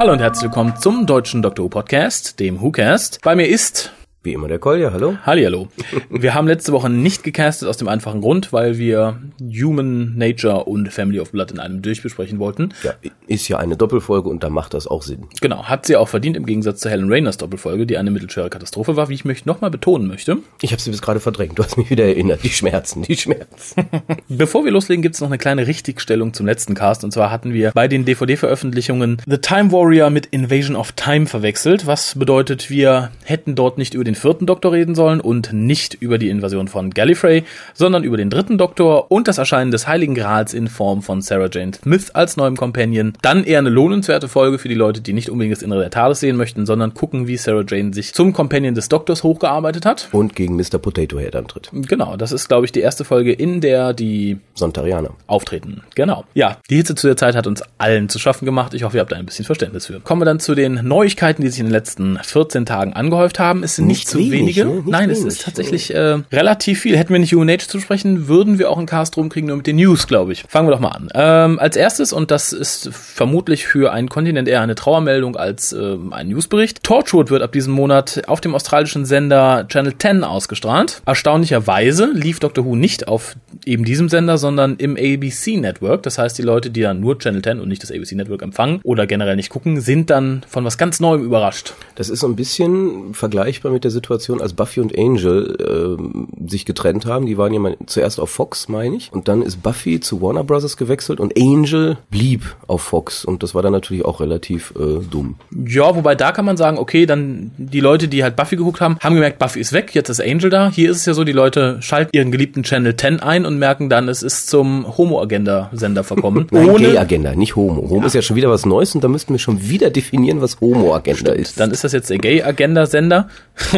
[0.00, 1.44] Hallo und herzlich willkommen zum deutschen.
[1.44, 3.20] Who Podcast, dem WhoCast.
[3.20, 3.92] Bei mir ist
[4.22, 5.16] wie immer der Kolja, hallo.
[5.24, 5.68] Hallihallo.
[6.10, 10.92] Wir haben letzte Woche nicht gecastet aus dem einfachen Grund, weil wir Human Nature und
[10.92, 12.74] Family of Blood in einem durchbesprechen wollten.
[12.82, 12.92] Ja,
[13.28, 15.28] ist ja eine Doppelfolge und da macht das auch Sinn.
[15.40, 18.94] Genau, hat sie auch verdient im Gegensatz zu Helen Rayners Doppelfolge, die eine mittelschwere Katastrophe
[18.94, 20.36] war, wie ich möchte nochmal betonen möchte.
[20.60, 22.44] Ich habe sie bis gerade verdrängt, du hast mich wieder erinnert.
[22.44, 23.86] Die Schmerzen, die Schmerzen.
[24.28, 27.04] Bevor wir loslegen, gibt's noch eine kleine Richtigstellung zum letzten Cast.
[27.04, 31.86] Und zwar hatten wir bei den DVD-Veröffentlichungen The Time Warrior mit Invasion of Time verwechselt,
[31.86, 36.18] was bedeutet, wir hätten dort nicht über den vierten Doktor reden sollen und nicht über
[36.18, 40.54] die Invasion von Gallifrey, sondern über den dritten Doktor und das Erscheinen des Heiligen Grals
[40.54, 43.12] in Form von Sarah Jane Smith als neuem Companion.
[43.22, 46.20] Dann eher eine lohnenswerte Folge für die Leute, die nicht unbedingt das Innere der TARDIS
[46.20, 50.08] sehen möchten, sondern gucken, wie Sarah Jane sich zum Companion des Doktors hochgearbeitet hat.
[50.12, 50.78] Und gegen Mr.
[50.78, 51.70] Potato Head antritt.
[51.72, 55.82] Genau, das ist, glaube ich, die erste Folge, in der die Sontarianer auftreten.
[55.94, 56.24] Genau.
[56.34, 58.74] Ja, die Hitze zu der Zeit hat uns allen zu schaffen gemacht.
[58.74, 60.00] Ich hoffe, ihr habt da ein bisschen Verständnis für.
[60.00, 63.62] Kommen wir dann zu den Neuigkeiten, die sich in den letzten 14 Tagen angehäuft haben.
[63.62, 64.64] Es sind nicht, nicht zu wenig wenige.
[64.64, 64.82] Ne?
[64.86, 65.18] Nein, wenig.
[65.18, 66.96] es ist tatsächlich äh, relativ viel.
[66.96, 69.76] Hätten wir nicht UNH zu sprechen, würden wir auch einen Cast rumkriegen, nur mit den
[69.76, 70.44] News, glaube ich.
[70.48, 71.08] Fangen wir doch mal an.
[71.14, 75.96] Ähm, als erstes, und das ist vermutlich für einen Kontinent eher eine Trauermeldung als äh,
[76.10, 81.02] ein Newsbericht, Torchwood wird ab diesem Monat auf dem australischen Sender Channel 10 ausgestrahlt.
[81.06, 86.02] Erstaunlicherweise lief Doctor Who nicht auf eben diesem Sender, sondern im ABC Network.
[86.02, 88.80] Das heißt, die Leute, die dann nur Channel 10 und nicht das ABC Network empfangen
[88.82, 91.74] oder generell nicht gucken, sind dann von was ganz Neuem überrascht.
[91.94, 96.64] Das ist so ein bisschen vergleichbar mit der Situation, als Buffy und Angel äh, sich
[96.64, 97.26] getrennt haben.
[97.26, 99.12] Die waren ja mal zuerst auf Fox, meine ich.
[99.12, 103.24] Und dann ist Buffy zu Warner Brothers gewechselt und Angel blieb auf Fox.
[103.24, 105.36] Und das war dann natürlich auch relativ äh, dumm.
[105.66, 108.98] Ja, wobei da kann man sagen, okay, dann die Leute, die halt Buffy geguckt haben,
[109.00, 110.70] haben gemerkt, Buffy ist weg, jetzt ist Angel da.
[110.70, 113.88] Hier ist es ja so, die Leute schalten ihren geliebten Channel 10 ein und merken
[113.88, 116.46] dann, es ist zum Homo-Agenda-Sender verkommen.
[116.50, 117.88] Nein, Gay-Agenda, nicht Homo.
[117.88, 118.06] Homo ja.
[118.06, 121.32] ist ja schon wieder was Neues und da müssten wir schon wieder definieren, was Homo-Agenda
[121.32, 121.58] ist.
[121.58, 123.28] Dann ist das jetzt der Gay-Agenda-Sender.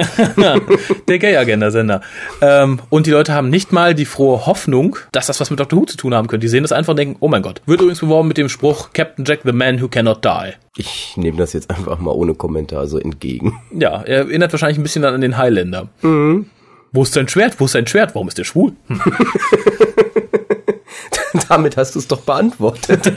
[1.09, 2.01] der Gay-Agenda-Sender.
[2.41, 5.79] Ähm, und die Leute haben nicht mal die frohe Hoffnung, dass das was mit Dr.
[5.79, 6.45] Who zu tun haben könnte.
[6.45, 7.63] Die sehen das einfach und denken, oh mein Gott.
[7.67, 10.53] Wird übrigens beworben mit dem Spruch Captain Jack, the man who cannot die.
[10.77, 13.61] Ich nehme das jetzt einfach mal ohne Kommentar so entgegen.
[13.73, 15.89] Ja, er erinnert wahrscheinlich ein bisschen an den Highlander.
[16.03, 16.47] Mhm.
[16.93, 17.59] Wo ist dein Schwert?
[17.59, 18.15] Wo ist dein Schwert?
[18.15, 18.73] Warum ist der schwul?
[21.49, 23.13] Damit hast du es doch beantwortet.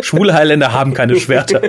[0.00, 1.62] Schwule Highlander haben keine Schwerter.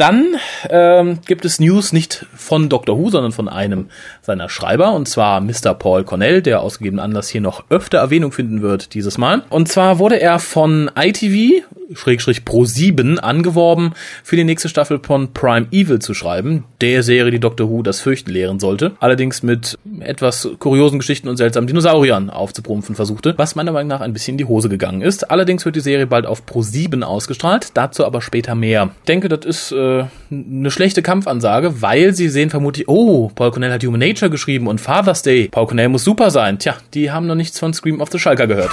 [0.00, 0.36] Dann
[0.70, 2.98] ähm, gibt es News nicht von Dr.
[2.98, 3.90] Who, sondern von einem
[4.22, 5.74] seiner Schreiber, und zwar Mr.
[5.74, 9.42] Paul Cornell, der aus gegebenen Anlass hier noch öfter Erwähnung finden wird dieses Mal.
[9.50, 13.92] Und zwar wurde er von ITV, Schrägstrich Pro 7, angeworben,
[14.24, 17.68] für die nächste Staffel von Prime Evil zu schreiben, der Serie, die Dr.
[17.68, 18.92] Who das Fürchten lehren sollte.
[19.00, 24.14] Allerdings mit etwas kuriosen Geschichten und seltsamen Dinosauriern aufzuprumpfen versuchte, was meiner Meinung nach ein
[24.14, 25.30] bisschen in die Hose gegangen ist.
[25.30, 28.92] Allerdings wird die Serie bald auf Pro 7 ausgestrahlt, dazu aber später mehr.
[29.00, 33.50] Ich denke, das ist äh, äh, eine schlechte Kampfansage, weil sie sehen vermutlich, oh, Paul
[33.50, 35.48] Cornell hat Human Nature geschrieben und Father's Day.
[35.50, 36.58] Paul Cornell muss super sein.
[36.58, 38.70] Tja, die haben noch nichts von Scream of the Schalker gehört.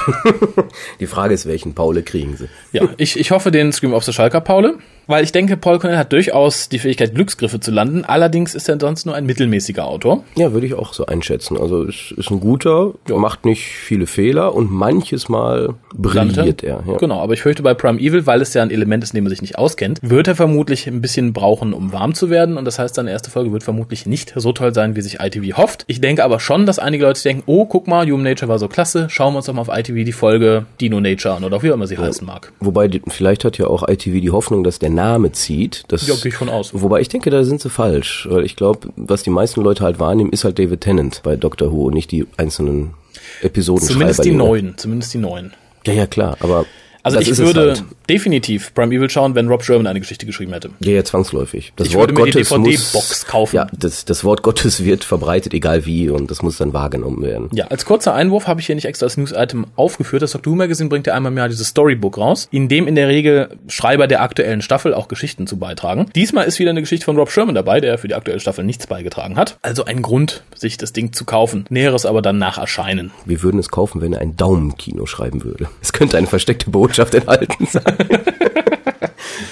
[0.99, 2.49] die Frage ist, welchen Paule kriegen sie?
[2.71, 4.77] ja, ich, ich hoffe den Scream of the Schalker Paule
[5.07, 8.05] weil ich denke, Paul Cornell hat durchaus die Fähigkeit, Glücksgriffe zu landen.
[8.05, 10.23] Allerdings ist er sonst nur ein mittelmäßiger Autor.
[10.35, 11.57] Ja, würde ich auch so einschätzen.
[11.57, 13.17] Also ist, ist ein guter, ja.
[13.17, 16.83] macht nicht viele Fehler und manches Mal brilliert er.
[16.87, 16.97] Ja.
[16.97, 19.25] Genau, aber ich fürchte bei Prime Evil, weil es ja ein Element ist, in dem
[19.25, 22.57] er sich nicht auskennt, wird er vermutlich ein bisschen brauchen, um warm zu werden.
[22.57, 25.57] Und das heißt, seine erste Folge wird vermutlich nicht so toll sein, wie sich ITV
[25.57, 25.85] hofft.
[25.87, 28.67] Ich denke aber schon, dass einige Leute denken, oh, guck mal, Human Nature war so
[28.67, 31.71] klasse, schauen wir uns doch mal auf ITV die Folge Dino Nature an oder wie
[31.71, 32.51] auch immer sie heißen mag.
[32.59, 35.85] Wobei, vielleicht hat ja auch ITV die Hoffnung, dass der Name zieht.
[35.87, 36.71] Das, ja, gehe ich von aus.
[36.73, 38.27] Wobei ich denke, da sind sie falsch.
[38.29, 41.71] Weil ich glaube, was die meisten Leute halt wahrnehmen, ist halt David Tennant bei Doctor
[41.71, 42.93] Who und nicht die einzelnen
[43.41, 43.87] Episoden.
[43.87, 45.53] Zumindest die neuen, zumindest die neuen.
[45.85, 46.37] Ja, ja, klar.
[46.41, 46.65] Aber
[47.15, 47.83] also das ich würde halt.
[48.09, 50.69] definitiv Prime Evil schauen, wenn Rob Sherman eine Geschichte geschrieben hätte.
[50.79, 51.73] Ja, ja, zwangsläufig.
[51.75, 53.55] Das ich Wort würde mir Gottes die DVD-Box kaufen.
[53.55, 57.49] Ja, das, das Wort Gottes wird verbreitet, egal wie, und das muss dann wahrgenommen werden.
[57.53, 60.21] Ja, als kurzer Einwurf habe ich hier nicht extra als News-Item aufgeführt.
[60.21, 62.95] Das Doctor Who Magazine bringt ja einmal im Jahr dieses Storybook raus, in dem in
[62.95, 66.07] der Regel Schreiber der aktuellen Staffel auch Geschichten zu beitragen.
[66.15, 68.87] Diesmal ist wieder eine Geschichte von Rob Sherman dabei, der für die aktuelle Staffel nichts
[68.87, 69.57] beigetragen hat.
[69.61, 71.65] Also ein Grund, sich das Ding zu kaufen.
[71.69, 73.11] Näheres aber dann nach Erscheinen.
[73.25, 75.67] Wir würden es kaufen, wenn er ein Daumenkino schreiben würde.
[75.81, 77.83] Es könnte eine versteckte Botschaft enthalten sein.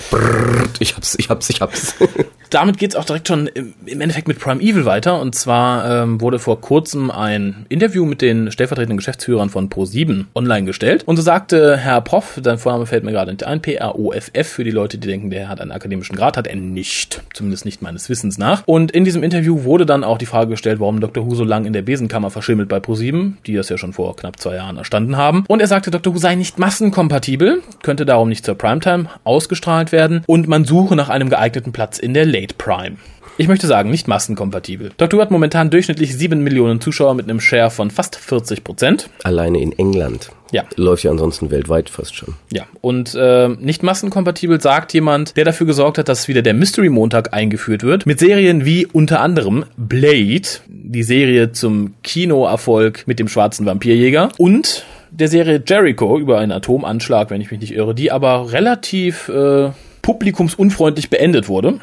[0.10, 1.96] Brrrt, ich hab's, ich hab's, ich hab's.
[2.56, 5.20] Damit geht's auch direkt schon im, Endeffekt mit Prime Evil weiter.
[5.20, 10.66] Und zwar ähm, wurde vor kurzem ein Interview mit den stellvertretenden Geschäftsführern von Pro7 online
[10.66, 11.04] gestellt.
[11.06, 14.72] Und so sagte Herr Prof, sein Vorname fällt mir gerade nicht ein, P-R-O-F-F, für die
[14.72, 17.24] Leute, die denken, der hat einen akademischen Grad, hat er nicht.
[17.34, 18.64] Zumindest nicht meines Wissens nach.
[18.66, 21.28] Und in diesem Interview wurde dann auch die Frage gestellt, warum Dr.
[21.28, 24.40] Who so lange in der Besenkammer verschimmelt bei Pro7, die das ja schon vor knapp
[24.40, 25.44] zwei Jahren erstanden haben.
[25.50, 26.14] Und er sagte, Dr.
[26.14, 31.10] Who sei nicht massenkompatibel, könnte darum nicht zur Primetime ausgestrahlt werden und man suche nach
[31.10, 32.98] einem geeigneten Platz in der Late Prime.
[33.38, 34.92] Ich möchte sagen, nicht massenkompatibel.
[34.96, 35.18] Dr.
[35.18, 39.10] Who hat momentan durchschnittlich 7 Millionen Zuschauer mit einem Share von fast 40 Prozent.
[39.24, 40.30] Alleine in England.
[40.54, 40.64] Ja.
[40.78, 42.36] Läuft ja ansonsten weltweit fast schon.
[42.54, 46.88] Ja, und äh, nicht massenkompatibel sagt jemand, der dafür gesorgt hat, dass wieder der Mystery
[46.88, 53.28] Montag eingeführt wird, mit Serien wie unter anderem Blade, die Serie zum Kinoerfolg mit dem
[53.28, 58.12] schwarzen Vampirjäger und der Serie Jericho über einen Atomanschlag, wenn ich mich nicht irre, die
[58.12, 59.72] aber relativ äh,
[60.02, 61.80] publikumsunfreundlich beendet wurde.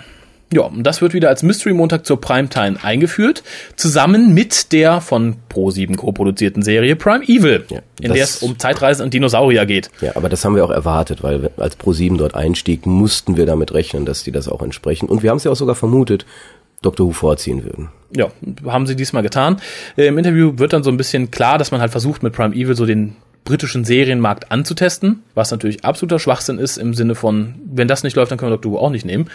[0.52, 3.42] Ja, und das wird wieder als Mystery Montag zur Primetime eingeführt,
[3.74, 9.02] zusammen mit der von Pro7 co-produzierten Serie Prime Evil, Ja, in der es um Zeitreisen
[9.02, 9.90] und Dinosaurier geht.
[10.02, 13.72] Ja, aber das haben wir auch erwartet, weil als Pro7 dort einstieg, mussten wir damit
[13.72, 15.08] rechnen, dass die das auch entsprechen.
[15.08, 16.26] Und wir haben es ja auch sogar vermutet,
[16.82, 17.06] Dr.
[17.06, 17.88] Who vorziehen würden.
[18.14, 18.28] Ja,
[18.66, 19.56] haben sie diesmal getan.
[19.96, 22.74] Im Interview wird dann so ein bisschen klar, dass man halt versucht, mit Prime Evil
[22.74, 28.04] so den britischen Serienmarkt anzutesten, was natürlich absoluter Schwachsinn ist im Sinne von, wenn das
[28.04, 29.28] nicht läuft, dann können wir Doctor Who auch nicht nehmen.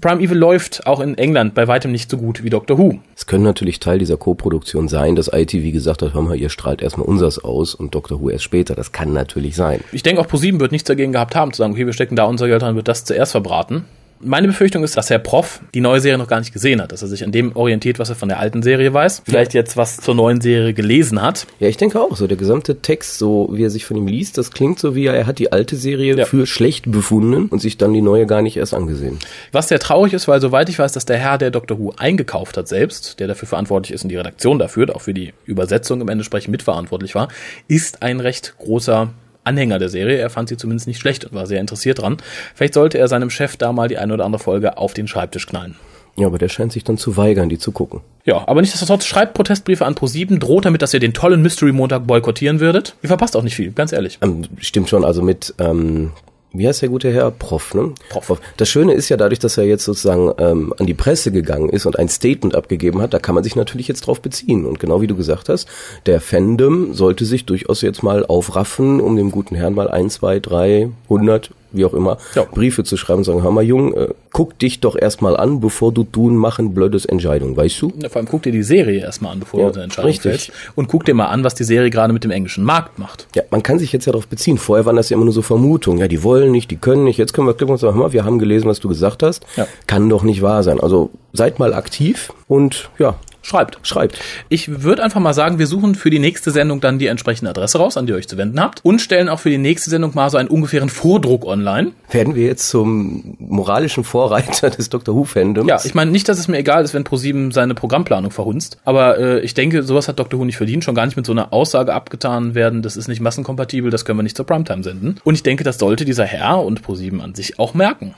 [0.00, 3.00] Prime Evil läuft auch in England bei weitem nicht so gut wie Doctor Who.
[3.16, 6.82] Es können natürlich Teil dieser Co-Produktion sein, dass ITV gesagt hat, hör mal, ihr strahlt
[6.82, 8.20] erstmal unsers aus und Dr.
[8.20, 8.76] Who erst später.
[8.76, 9.80] Das kann natürlich sein.
[9.90, 12.24] Ich denke, auch ProSieben wird nichts dagegen gehabt haben, zu sagen, okay, wir stecken da
[12.24, 13.86] unser Geld rein, wird das zuerst verbraten.
[14.20, 17.02] Meine Befürchtung ist, dass Herr Prof die neue Serie noch gar nicht gesehen hat, dass
[17.02, 19.98] er sich an dem orientiert, was er von der alten Serie weiß, vielleicht jetzt was
[19.98, 21.46] zur neuen Serie gelesen hat.
[21.60, 22.26] Ja, ich denke auch so.
[22.26, 25.26] Der gesamte Text, so wie er sich von ihm liest, das klingt so wie er,
[25.26, 26.24] hat die alte Serie Ja.
[26.24, 29.18] für schlecht befunden und sich dann die neue gar nicht erst angesehen.
[29.52, 32.56] Was sehr traurig ist, weil soweit ich weiß, dass der Herr, der Doctor Who eingekauft
[32.56, 36.08] hat selbst, der dafür verantwortlich ist und die Redaktion dafür, auch für die Übersetzung im
[36.08, 37.28] Endesprechen mitverantwortlich war,
[37.68, 39.10] ist ein recht großer
[39.48, 40.18] Anhänger der Serie.
[40.18, 42.18] Er fand sie zumindest nicht schlecht und war sehr interessiert dran.
[42.54, 45.46] Vielleicht sollte er seinem Chef da mal die eine oder andere Folge auf den Schreibtisch
[45.46, 45.74] knallen.
[46.18, 48.00] Ja, aber der scheint sich dann zu weigern, die zu gucken.
[48.24, 52.08] Ja, aber nichtsdestotrotz schreibt Protestbriefe an Pro7, droht damit, dass ihr den tollen Mystery Montag
[52.08, 52.96] boykottieren würdet.
[53.02, 54.18] Ihr verpasst auch nicht viel, ganz ehrlich.
[54.20, 56.10] Ähm, stimmt schon, also mit, ähm,
[56.52, 57.30] wie heißt der gute Herr?
[57.30, 57.92] Prof, ne?
[58.08, 58.40] Prof.
[58.56, 61.84] Das Schöne ist ja dadurch, dass er jetzt sozusagen ähm, an die Presse gegangen ist
[61.84, 64.64] und ein Statement abgegeben hat, da kann man sich natürlich jetzt drauf beziehen.
[64.64, 65.68] Und genau wie du gesagt hast,
[66.06, 70.40] der Fandom sollte sich durchaus jetzt mal aufraffen, um dem guten Herrn mal ein, zwei,
[70.40, 72.44] drei, hundert, wie auch immer, Ja.
[72.44, 75.92] Briefe zu schreiben und sagen, hör mal Jung, äh, guck dich doch erstmal an, bevor
[75.92, 77.92] du tun machen blödes Entscheidung, weißt du?
[78.02, 80.30] Ja, Vor allem guck dir die Serie erstmal an, bevor Ja, du eine Entscheidung richtig.
[80.46, 80.52] fällst.
[80.76, 83.26] Und guck dir mal an, was die Serie gerade mit dem englischen Markt macht.
[83.34, 84.58] Ja, man kann sich jetzt ja darauf beziehen.
[84.58, 85.98] Vorher waren das ja immer nur so Vermutungen.
[86.00, 87.18] Ja, die wollen nicht, die können nicht.
[87.18, 89.44] Jetzt können wir klicken und sagen, hör mal, wir haben gelesen, was du gesagt hast.
[89.56, 89.66] Ja.
[89.86, 90.80] Kann doch nicht wahr sein.
[90.80, 93.14] Also seid mal aktiv und ja,
[93.48, 93.78] Schreibt.
[93.80, 94.20] schreibt.
[94.50, 97.78] Ich würde einfach mal sagen, wir suchen für die nächste Sendung dann die entsprechende Adresse
[97.78, 98.84] raus, an die ihr euch zu wenden habt.
[98.84, 101.92] Und stellen auch für die nächste Sendung mal so einen ungefähren Vordruck online.
[102.10, 105.14] Werden wir jetzt zum moralischen Vorreiter des Dr.
[105.14, 105.66] Who-Fandoms?
[105.66, 108.76] Ja, ich meine nicht, dass es mir egal ist, wenn ProSieben seine Programmplanung verhunzt.
[108.84, 110.38] Aber äh, ich denke, sowas hat Dr.
[110.38, 110.84] Who nicht verdient.
[110.84, 114.18] Schon gar nicht mit so einer Aussage abgetan werden, das ist nicht massenkompatibel, das können
[114.18, 115.16] wir nicht zur Primetime senden.
[115.24, 118.14] Und ich denke, das sollte dieser Herr und ProSieben an sich auch merken.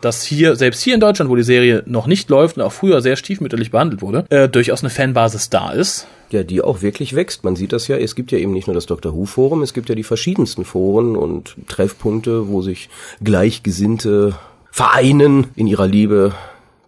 [0.00, 3.00] Dass hier, selbst hier in Deutschland, wo die Serie noch nicht läuft und auch früher
[3.00, 6.06] sehr stiefmütterlich behandelt wurde, äh, durchaus eine Fanbasis da ist.
[6.30, 7.44] ja, die auch wirklich wächst.
[7.44, 9.14] Man sieht das ja, es gibt ja eben nicht nur das Dr.
[9.14, 12.88] Who-Forum, es gibt ja die verschiedensten Foren und Treffpunkte, wo sich
[13.22, 14.34] Gleichgesinnte
[14.70, 16.34] vereinen in ihrer Liebe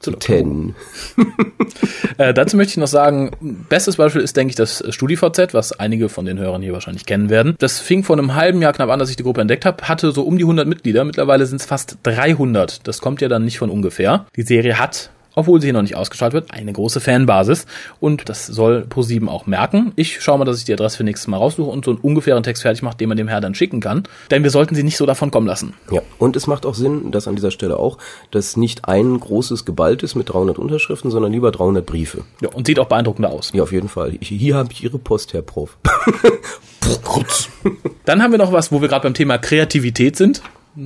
[0.01, 0.75] zu Ten.
[2.17, 3.31] Äh, dazu möchte ich noch sagen,
[3.69, 7.31] bestes Beispiel ist, denke ich, das StudiVZ, was einige von den Hörern hier wahrscheinlich kennen
[7.31, 7.55] werden.
[7.59, 10.11] Das fing vor einem halben Jahr knapp an, dass ich die Gruppe entdeckt habe, hatte
[10.11, 11.05] so um die 100 Mitglieder.
[11.05, 12.89] Mittlerweile sind es fast 300.
[12.89, 14.27] Das kommt ja dann nicht von ungefähr.
[14.35, 17.67] Die Serie hat obwohl sie hier noch nicht ausgestrahlt wird, eine große Fanbasis.
[18.01, 19.93] Und das soll ProSieben auch merken.
[19.97, 22.43] Ich schaue mal, dass ich die Adresse für nächstes Mal raussuche und so einen ungefähren
[22.43, 24.03] Text fertig mache, den man dem Herr dann schicken kann.
[24.31, 25.75] Denn wir sollten sie nicht so davon kommen lassen.
[25.91, 27.99] Ja, und es macht auch Sinn, dass an dieser Stelle auch,
[28.31, 32.25] dass nicht ein großes Gebalt ist mit 300 Unterschriften, sondern lieber 300 Briefe.
[32.41, 33.53] Ja, und sieht auch beeindruckender aus.
[33.55, 34.17] Ja, auf jeden Fall.
[34.21, 35.79] Ich, hier habe ich Ihre Post, Herr Prof.
[38.05, 40.43] Dann haben wir noch was, wo wir gerade beim Thema Kreativität sind.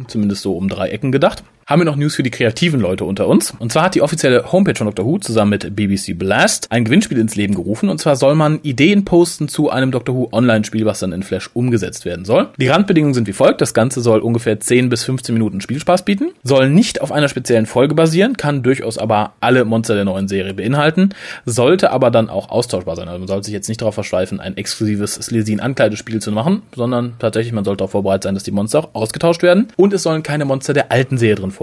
[0.08, 1.42] Zumindest so um drei Ecken gedacht.
[1.72, 3.54] Haben wir noch News für die kreativen Leute unter uns.
[3.58, 5.06] Und zwar hat die offizielle Homepage von Dr.
[5.06, 7.88] Who zusammen mit BBC Blast ein Gewinnspiel ins Leben gerufen.
[7.88, 10.14] Und zwar soll man Ideen posten zu einem Dr.
[10.14, 12.50] Who Online-Spiel, was dann in Flash umgesetzt werden soll.
[12.58, 13.62] Die Randbedingungen sind wie folgt.
[13.62, 16.32] Das Ganze soll ungefähr 10 bis 15 Minuten Spielspaß bieten.
[16.42, 20.52] Soll nicht auf einer speziellen Folge basieren, kann durchaus aber alle Monster der neuen Serie
[20.52, 21.14] beinhalten.
[21.46, 23.08] Sollte aber dann auch austauschbar sein.
[23.08, 27.54] Also man sollte sich jetzt nicht darauf verschweifen, ein exklusives Slesin-Ankleidespiel zu machen, sondern tatsächlich,
[27.54, 29.68] man sollte darauf vorbereitet sein, dass die Monster auch ausgetauscht werden.
[29.76, 31.61] Und es sollen keine Monster der alten Serie drin vorkommen.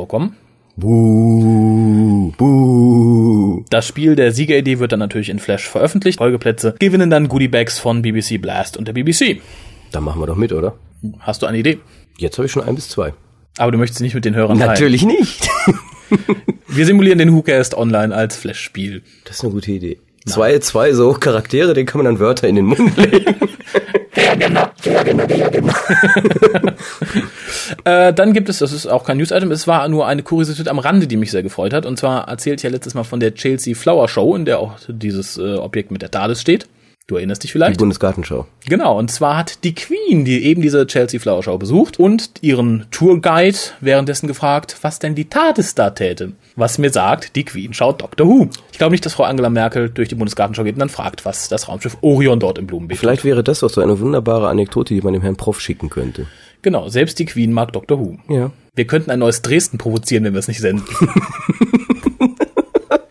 [0.75, 3.63] Buh, buh.
[3.70, 6.20] Das Spiel der Siegeridee wird dann natürlich in Flash veröffentlicht.
[6.20, 9.41] Folgeplätze gewinnen dann Goodiebags von BBC Blast und der BBC.
[9.91, 10.75] Da machen wir doch mit, oder?
[11.20, 11.79] Hast du eine Idee?
[12.18, 13.13] Jetzt habe ich schon ein bis zwei.
[13.58, 14.70] Aber du möchtest nicht mit den Hörern teilen.
[14.70, 15.50] Natürlich nicht.
[16.68, 19.01] Wir simulieren den WhoCast online als Flash-Spiel.
[19.25, 20.00] Das ist eine gute Idee.
[20.25, 23.36] Zwei, zwei so Charaktere, denen kann man dann Wörter in den Mund legen.
[27.83, 30.79] Äh, dann gibt es, das ist auch kein News-Item, es war nur eine Kuriosität am
[30.79, 31.85] Rande, die mich sehr gefreut hat.
[31.85, 34.73] Und zwar erzählte ich ja letztes Mal von der Chelsea Flower Show, in der auch
[34.87, 36.67] dieses äh, Objekt mit der TARDIS steht.
[37.09, 37.79] Du erinnerst dich Die vielleicht?
[37.79, 38.45] Bundesgartenschau.
[38.67, 42.85] Genau, und zwar hat die Queen, die eben diese Chelsea Flower Show besucht, und ihren
[42.91, 46.33] Tourguide währenddessen gefragt, was denn die TARDIS da täte.
[46.55, 48.49] Was mir sagt, die Queen schaut Doctor Who.
[48.71, 51.49] Ich glaube nicht, dass Frau Angela Merkel durch die Bundesgartenschau geht und dann fragt, was
[51.49, 52.99] das Raumschiff Orion dort im Blumenbeet.
[52.99, 56.27] Vielleicht wäre das doch so eine wunderbare Anekdote, die man dem Herrn Prof schicken könnte.
[56.61, 58.19] Genau, selbst die Queen mag Doctor Who.
[58.29, 58.51] Ja.
[58.75, 60.85] Wir könnten ein neues Dresden provozieren, wenn wir es nicht senden.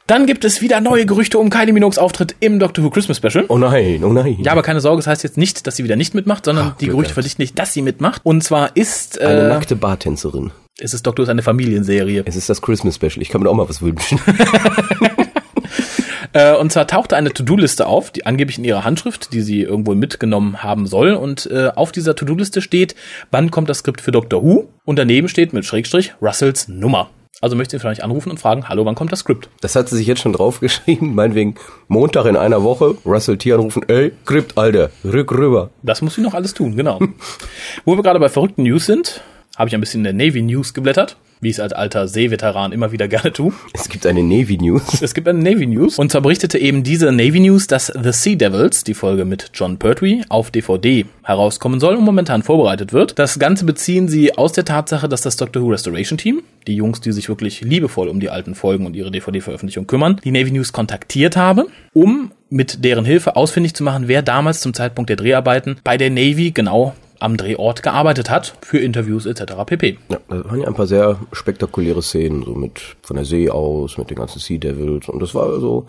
[0.09, 3.45] Dann gibt es wieder neue Gerüchte um Kylie Minogues Auftritt im Doctor Who Christmas Special.
[3.49, 4.39] Oh nein, oh nein.
[4.41, 6.77] Ja, aber keine Sorge, das heißt jetzt nicht, dass sie wieder nicht mitmacht, sondern Ach,
[6.79, 7.15] die Gerüchte gehabt.
[7.15, 8.23] verdichten nicht, dass sie mitmacht.
[8.25, 10.51] Und zwar ist Eine äh, nackte Bartänzerin.
[10.79, 12.23] ist es Doctor Who ist eine Familienserie.
[12.25, 13.21] Es ist das Christmas Special.
[13.21, 14.19] Ich kann mir auch mal was wünschen.
[16.35, 19.95] Äh, und zwar tauchte eine To-Do-Liste auf, die angeblich in ihrer Handschrift, die sie irgendwo
[19.95, 21.13] mitgenommen haben soll.
[21.15, 22.95] Und äh, auf dieser To-Do-Liste steht,
[23.31, 24.69] wann kommt das Skript für Doctor Who?
[24.85, 27.09] Und daneben steht mit Schrägstrich Russells Nummer.
[27.41, 29.49] Also möchte sie vielleicht anrufen und fragen, hallo, wann kommt das Skript?
[29.61, 31.15] Das hat sie sich jetzt schon draufgeschrieben.
[31.15, 31.55] Meinetwegen
[31.87, 32.97] Montag in einer Woche.
[33.07, 33.83] Russell T anrufen.
[33.89, 34.91] Ey, Krypt, Alter.
[35.05, 35.71] Rück rüber.
[35.83, 36.99] Das muss sie noch alles tun, genau.
[37.85, 39.23] Wo wir gerade bei verrückten News sind,
[39.57, 42.73] habe ich ein bisschen in der Navy News geblättert, wie ich es als alter Seeveteran
[42.73, 43.53] immer wieder gerne tue.
[43.73, 45.01] Es gibt eine Navy News.
[45.03, 45.99] Es gibt eine Navy News.
[45.99, 49.79] Und zwar berichtete eben diese Navy News, dass The Sea Devils, die Folge mit John
[49.79, 53.19] Pertwee, auf DVD herauskommen soll und momentan vorbereitet wird.
[53.19, 57.01] Das Ganze beziehen sie aus der Tatsache, dass das Doctor Who Restoration Team, die Jungs,
[57.01, 60.73] die sich wirklich liebevoll um die alten Folgen und ihre DVD-Veröffentlichung kümmern, die Navy News
[60.73, 65.77] kontaktiert habe, um mit deren Hilfe ausfindig zu machen, wer damals zum Zeitpunkt der Dreharbeiten
[65.85, 69.55] bei der Navy genau am Drehort gearbeitet hat, für Interviews etc.
[69.67, 69.99] pp.
[70.09, 73.99] Ja, da waren ja ein paar sehr spektakuläre Szenen, so mit von der See aus,
[73.99, 75.09] mit den ganzen Sea Devils.
[75.09, 75.87] Und das war so,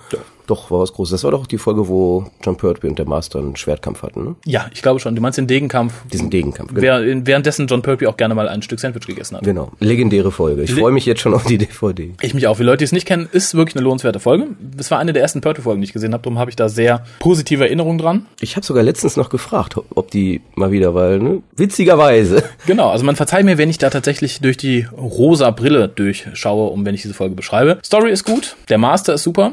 [0.50, 1.12] doch, war was Großes.
[1.12, 4.36] Das war doch die Folge, wo John Pertwee und der Master einen Schwertkampf hatten, ne?
[4.46, 5.15] Ja, ich glaube schon.
[5.15, 6.74] Du meinst den Degenkampf, Diesen Degenkampf.
[6.74, 7.00] Genau.
[7.25, 9.44] währenddessen John Pertwee auch gerne mal ein Stück Sandwich gegessen hat.
[9.44, 9.72] Genau.
[9.79, 10.63] Legendäre Folge.
[10.63, 12.12] Ich Le- freue mich jetzt schon auf die DVD.
[12.22, 12.56] Ich mich auch.
[12.58, 14.48] Für Leute, die es nicht kennen, ist wirklich eine lohnenswerte Folge.
[14.77, 16.24] Es war eine der ersten Pertwee-Folgen, die ich gesehen habe.
[16.24, 18.25] Darum habe ich da sehr positive Erinnerungen dran.
[18.41, 21.44] Ich habe sogar letztens noch gefragt, ob- die mal wieder, weil, ne?
[21.56, 22.44] Witzigerweise.
[22.65, 26.84] Genau, also man verzeiht mir, wenn ich da tatsächlich durch die rosa Brille durchschaue, um
[26.86, 27.77] wenn ich diese Folge beschreibe.
[27.86, 29.51] Story ist gut, der Master ist super.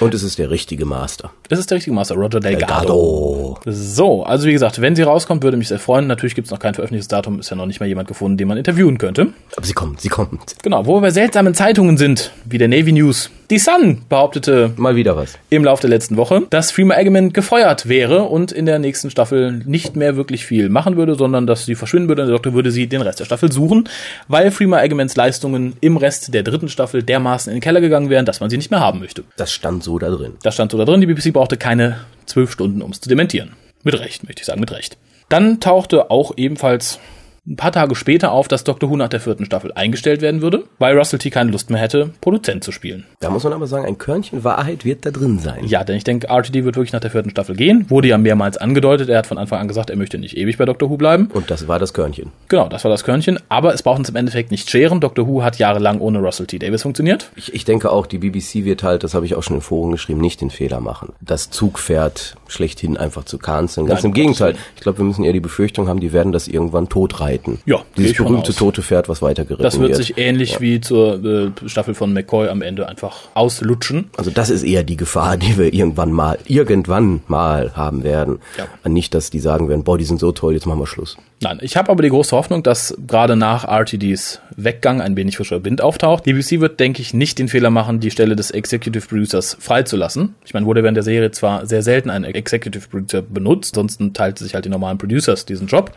[0.00, 1.30] Und es ist der richtige Master.
[1.48, 3.58] Das ist der richtige Master, Roger Delgado.
[3.60, 3.60] Delgado.
[3.64, 6.06] So, also wie gesagt, wenn sie rauskommt, würde mich sehr freuen.
[6.06, 8.48] Natürlich gibt es noch kein veröffentlichtes Datum, ist ja noch nicht mal jemand gefunden, den
[8.48, 9.28] man interviewen könnte.
[9.56, 10.56] Aber sie kommt, sie kommt.
[10.62, 13.30] Genau, wo wir bei seltsamen Zeitungen sind, wie der Navy News.
[13.50, 15.38] Die Sun behauptete Mal wieder was.
[15.50, 19.62] im Laufe der letzten Woche, dass Freeman Eggman gefeuert wäre und in der nächsten Staffel
[19.66, 22.70] nicht mehr wirklich viel machen würde, sondern dass sie verschwinden würde und der Doktor würde
[22.70, 23.88] sie den Rest der Staffel suchen,
[24.28, 28.24] weil Freeman Eggmans Leistungen im Rest der dritten Staffel dermaßen in den Keller gegangen wären,
[28.24, 29.24] dass man sie nicht mehr haben möchte.
[29.36, 30.34] Das stand so da drin.
[30.42, 33.52] Das stand so da drin, die BBC brauchte keine zwölf Stunden, um es zu dementieren.
[33.82, 34.96] Mit Recht, möchte ich sagen, mit Recht.
[35.28, 36.98] Dann tauchte auch ebenfalls
[37.44, 40.62] ein paar Tage später auf, dass Doctor Who nach der vierten Staffel eingestellt werden würde,
[40.78, 41.30] weil Russell T.
[41.30, 43.04] keine Lust mehr hätte, Produzent zu spielen.
[43.18, 45.64] Da muss man aber sagen, ein Körnchen Wahrheit wird da drin sein.
[45.64, 47.86] Ja, denn ich denke, RTD wird wirklich nach der vierten Staffel gehen.
[47.88, 49.08] Wurde ja mehrmals angedeutet.
[49.08, 51.30] Er hat von Anfang an gesagt, er möchte nicht ewig bei Doctor Who bleiben.
[51.32, 52.30] Und das war das Körnchen.
[52.46, 53.40] Genau, das war das Körnchen.
[53.48, 55.00] Aber es braucht uns im Endeffekt nicht scheren.
[55.00, 56.60] Doctor Who hat jahrelang ohne Russell T.
[56.60, 57.32] Davis funktioniert.
[57.34, 59.90] Ich, ich denke auch, die BBC wird halt, das habe ich auch schon in Foren
[59.90, 63.86] geschrieben, nicht den Fehler machen, das Zugpferd schlechthin einfach zu canceln.
[63.86, 64.54] Ganz Nein, im Gegenteil.
[64.76, 66.88] Ich glaube, wir müssen eher die Befürchtung haben, die werden das irgendwann
[67.36, 67.58] totreiten.
[67.66, 69.98] Ja, Dieses berühmte tote Pferd, was weitergeritten Das wird wird.
[69.98, 74.10] sich ähnlich wie zur äh, Staffel von McCoy am Ende einfach auslutschen.
[74.16, 78.40] also das ist eher die Gefahr, die wir irgendwann mal, irgendwann mal haben werden.
[78.58, 78.66] Ja.
[78.84, 81.16] Und nicht, dass die sagen werden, boah, die sind so toll, jetzt machen wir Schluss.
[81.40, 85.64] Nein, ich habe aber die große Hoffnung, dass gerade nach RTDs Weggang ein wenig frischer
[85.64, 86.24] Wind auftaucht.
[86.24, 90.34] Die BBC wird, denke ich, nicht den Fehler machen, die Stelle des Executive Producers freizulassen.
[90.44, 94.38] Ich meine, wurde während der Serie zwar sehr selten ein Executive Producer benutzt, ansonsten teilt
[94.38, 95.90] sich halt die normalen Producers diesen Job.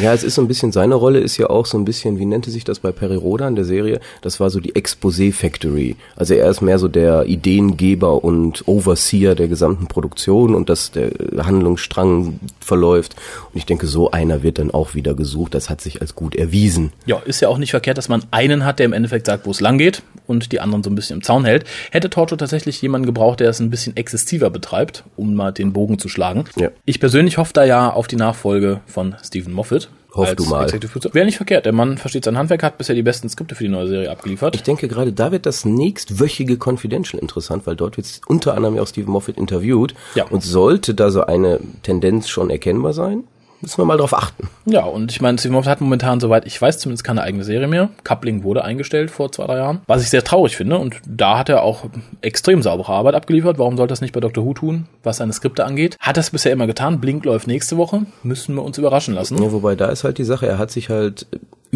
[0.00, 2.26] Ja, es ist so ein bisschen, seine Rolle ist ja auch so ein bisschen, wie
[2.26, 3.98] nannte sich das bei Perry Roda in der Serie?
[4.20, 5.96] Das war so die Exposé Factory.
[6.16, 11.12] Also er ist mehr so der Ideengeber und Overseer der gesamten Produktion und dass der
[11.38, 13.16] Handlungsstrang verläuft.
[13.54, 15.54] Und ich denke, so einer wird dann auch wieder gesucht.
[15.54, 16.92] Das hat sich als gut erwiesen.
[17.06, 19.52] Ja, ist ja auch nicht verkehrt, dass man einen hat, der im Endeffekt sagt, wo
[19.52, 21.64] es lang geht und die anderen so ein bisschen im Zaun hält.
[21.90, 25.98] Hätte Torcho tatsächlich jemanden gebraucht, der es ein bisschen exzessiver betreibt, um mal den Bogen
[25.98, 26.44] zu schlagen.
[26.56, 26.68] Ja.
[26.84, 29.88] Ich persönlich hoffe da ja auf die Nachfolge von Stephen Moffat.
[30.16, 30.70] Hoff du mal.
[30.72, 31.66] Wäre nicht verkehrt.
[31.66, 34.54] Der Mann versteht sein Handwerk, hat bisher die besten Skripte für die neue Serie abgeliefert.
[34.54, 38.82] Ich denke gerade, da wird das nächstwöchige Confidential interessant, weil dort wird unter anderem ja
[38.82, 39.94] auch Stephen Moffat interviewt.
[40.14, 40.24] Ja.
[40.24, 43.24] Und sollte da so eine Tendenz schon erkennbar sein,
[43.60, 44.48] müssen wir mal drauf achten.
[44.64, 47.90] Ja, und ich meine, Moffat hat momentan, soweit ich weiß, zumindest keine eigene Serie mehr.
[48.04, 49.80] Coupling wurde eingestellt vor zwei, drei Jahren.
[49.86, 50.78] Was ich sehr traurig finde.
[50.78, 51.84] Und da hat er auch
[52.20, 53.58] extrem saubere Arbeit abgeliefert.
[53.58, 54.44] Warum sollte das nicht bei Dr.
[54.44, 55.96] Who tun, was seine Skripte angeht?
[56.00, 57.00] Hat es bisher immer getan.
[57.00, 58.02] Blink läuft nächste Woche.
[58.22, 59.42] Müssen wir uns überraschen lassen.
[59.42, 61.26] Ja, wobei da ist halt die Sache, er hat sich halt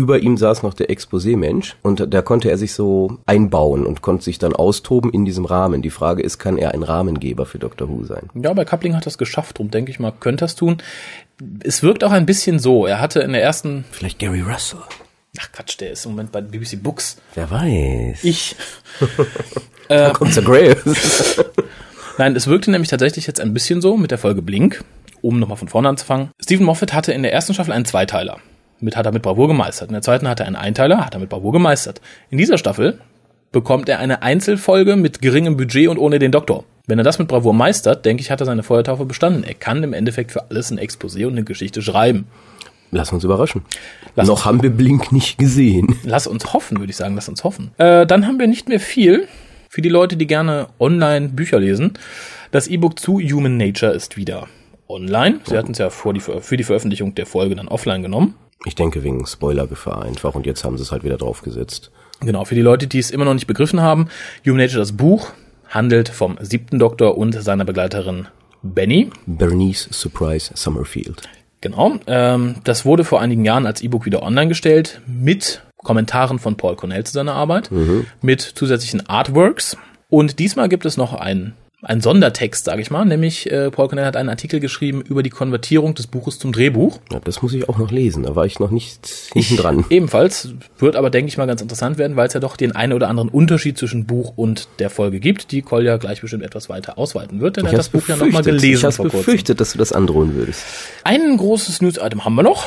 [0.00, 4.24] über ihm saß noch der Exposé-Mensch und da konnte er sich so einbauen und konnte
[4.24, 5.82] sich dann austoben in diesem Rahmen.
[5.82, 7.88] Die Frage ist, kann er ein Rahmengeber für Dr.
[7.90, 8.30] Who sein?
[8.34, 9.58] Ja, bei Coupling hat es geschafft.
[9.58, 10.78] Drum denke ich mal, könnte es tun.
[11.62, 12.86] Es wirkt auch ein bisschen so.
[12.86, 14.80] Er hatte in der ersten, Vielleicht Gary Russell.
[15.38, 17.18] ach Quatsch, der ist im Moment bei BBC Books.
[17.34, 18.24] Wer weiß.
[18.24, 18.56] Ich.
[19.88, 20.76] da kommt der Grail.
[22.18, 24.82] Nein, es wirkte nämlich tatsächlich jetzt ein bisschen so mit der Folge Blink,
[25.20, 26.30] um nochmal von vorne anzufangen.
[26.42, 28.38] Stephen Moffat hatte in der ersten Staffel einen Zweiteiler.
[28.80, 29.88] Mit hat er mit Bravour gemeistert.
[29.88, 32.00] In der zweiten hatte er einen Einteiler, hat er mit Bravour gemeistert.
[32.30, 32.98] In dieser Staffel
[33.52, 36.64] bekommt er eine Einzelfolge mit geringem Budget und ohne den Doktor.
[36.86, 39.44] Wenn er das mit Bravour meistert, denke ich, hat er seine Feuertaufe bestanden.
[39.44, 42.26] Er kann im Endeffekt für alles ein Exposé und eine Geschichte schreiben.
[42.90, 43.62] Lass uns überraschen.
[44.16, 45.96] Lass Noch haben wir Blink nicht gesehen.
[46.02, 47.70] Lass uns hoffen, würde ich sagen, lass uns hoffen.
[47.78, 49.28] Äh, dann haben wir nicht mehr viel.
[49.68, 51.92] Für die Leute, die gerne online Bücher lesen.
[52.50, 54.48] Das E-Book zu Human Nature ist wieder
[54.88, 55.38] online.
[55.44, 58.34] Sie hatten es ja vor die, für die Veröffentlichung der Folge dann offline genommen.
[58.66, 61.90] Ich denke wegen Spoilergefahr einfach und jetzt haben sie es halt wieder draufgesetzt.
[62.20, 64.08] Genau, für die Leute, die es immer noch nicht begriffen haben,
[64.44, 65.32] Human Nature, das Buch,
[65.68, 68.26] handelt vom siebten Doktor und seiner Begleiterin
[68.62, 69.10] Benny.
[69.26, 71.22] Bernice Surprise Summerfield.
[71.62, 76.56] Genau, ähm, das wurde vor einigen Jahren als E-Book wieder online gestellt mit Kommentaren von
[76.56, 77.70] Paul Cornell zu seiner Arbeit,
[78.20, 79.78] mit zusätzlichen Artworks.
[80.10, 84.04] Und diesmal gibt es noch einen, einen Sondertext, sage ich mal, nämlich äh, Paul Cornell
[84.04, 86.98] hat einen Artikel geschrieben über die Konvertierung des Buches zum Drehbuch.
[87.10, 89.84] Ja, das muss ich auch noch lesen, da war ich noch nicht hinten dran.
[89.90, 92.92] Ebenfalls wird aber, denke ich mal, ganz interessant werden, weil es ja doch den einen
[92.92, 96.98] oder anderen Unterschied zwischen Buch und der Folge gibt, die Kolja gleich bestimmt etwas weiter
[96.98, 99.78] ausweiten wird, denn er hat das Buch ja nochmal gelesen Ich habe befürchtet, dass du
[99.78, 100.64] das androhen würdest.
[101.04, 102.66] Ein großes News-Item haben wir noch,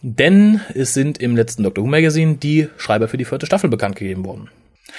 [0.00, 3.96] denn es sind im letzten Doctor Who Magazine die Schreiber für die vierte Staffel bekannt
[3.96, 4.48] gegeben worden.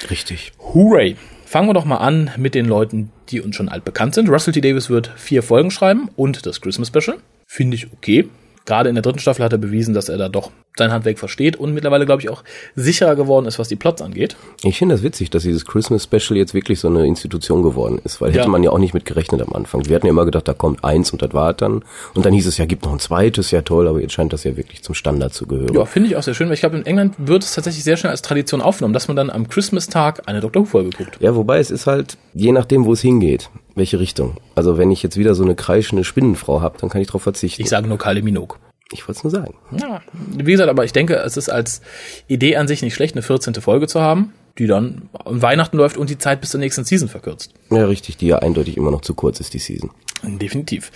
[0.09, 0.51] Richtig.
[0.73, 1.15] Hooray!
[1.49, 4.29] Fangen wir doch mal an mit den Leuten, die uns schon altbekannt sind.
[4.29, 4.61] Russell T.
[4.61, 7.17] Davis wird vier Folgen schreiben und das Christmas Special.
[7.47, 8.29] Finde ich okay.
[8.65, 11.55] Gerade in der dritten Staffel hat er bewiesen, dass er da doch sein Handwerk versteht
[11.57, 12.43] und mittlerweile, glaube ich, auch
[12.75, 14.37] sicherer geworden ist, was die Plots angeht.
[14.63, 18.21] Ich finde das witzig, dass dieses Christmas Special jetzt wirklich so eine Institution geworden ist,
[18.21, 18.47] weil hätte Ja.
[18.47, 19.85] man ja auch nicht mit gerechnet am Anfang.
[19.87, 21.83] Wir hatten ja immer gedacht, da kommt eins und das war dann.
[22.13, 24.43] Und dann hieß es ja, gibt noch ein zweites, ja toll, aber jetzt scheint das
[24.43, 25.73] ja wirklich zum Standard zu gehören.
[25.73, 27.97] Ja, finde ich auch sehr schön, weil ich glaube, in England wird es tatsächlich sehr
[27.97, 31.17] schnell als Tradition aufgenommen, dass man dann am Christmas-Tag eine Doctor Who-Folge guckt.
[31.19, 34.37] Ja, wobei es ist halt, je nachdem, wo es hingeht, welche Richtung.
[34.53, 37.61] Also wenn ich jetzt wieder so eine kreischende Spinnenfrau habe, dann kann ich darauf verzichten.
[37.61, 38.59] Ich sage nur Kylie Minogue.
[38.91, 39.55] Ich wollte es nur sagen.
[39.71, 41.81] Ja, wie gesagt, aber ich denke, es ist als
[42.27, 43.55] Idee an sich nicht schlecht, eine 14.
[43.55, 47.07] Folge zu haben, die dann an Weihnachten läuft und die Zeit bis zur nächsten Season
[47.07, 47.53] verkürzt.
[47.69, 49.91] Ja, richtig, die ja eindeutig immer noch zu kurz ist, die Season.
[50.23, 50.91] Definitiv.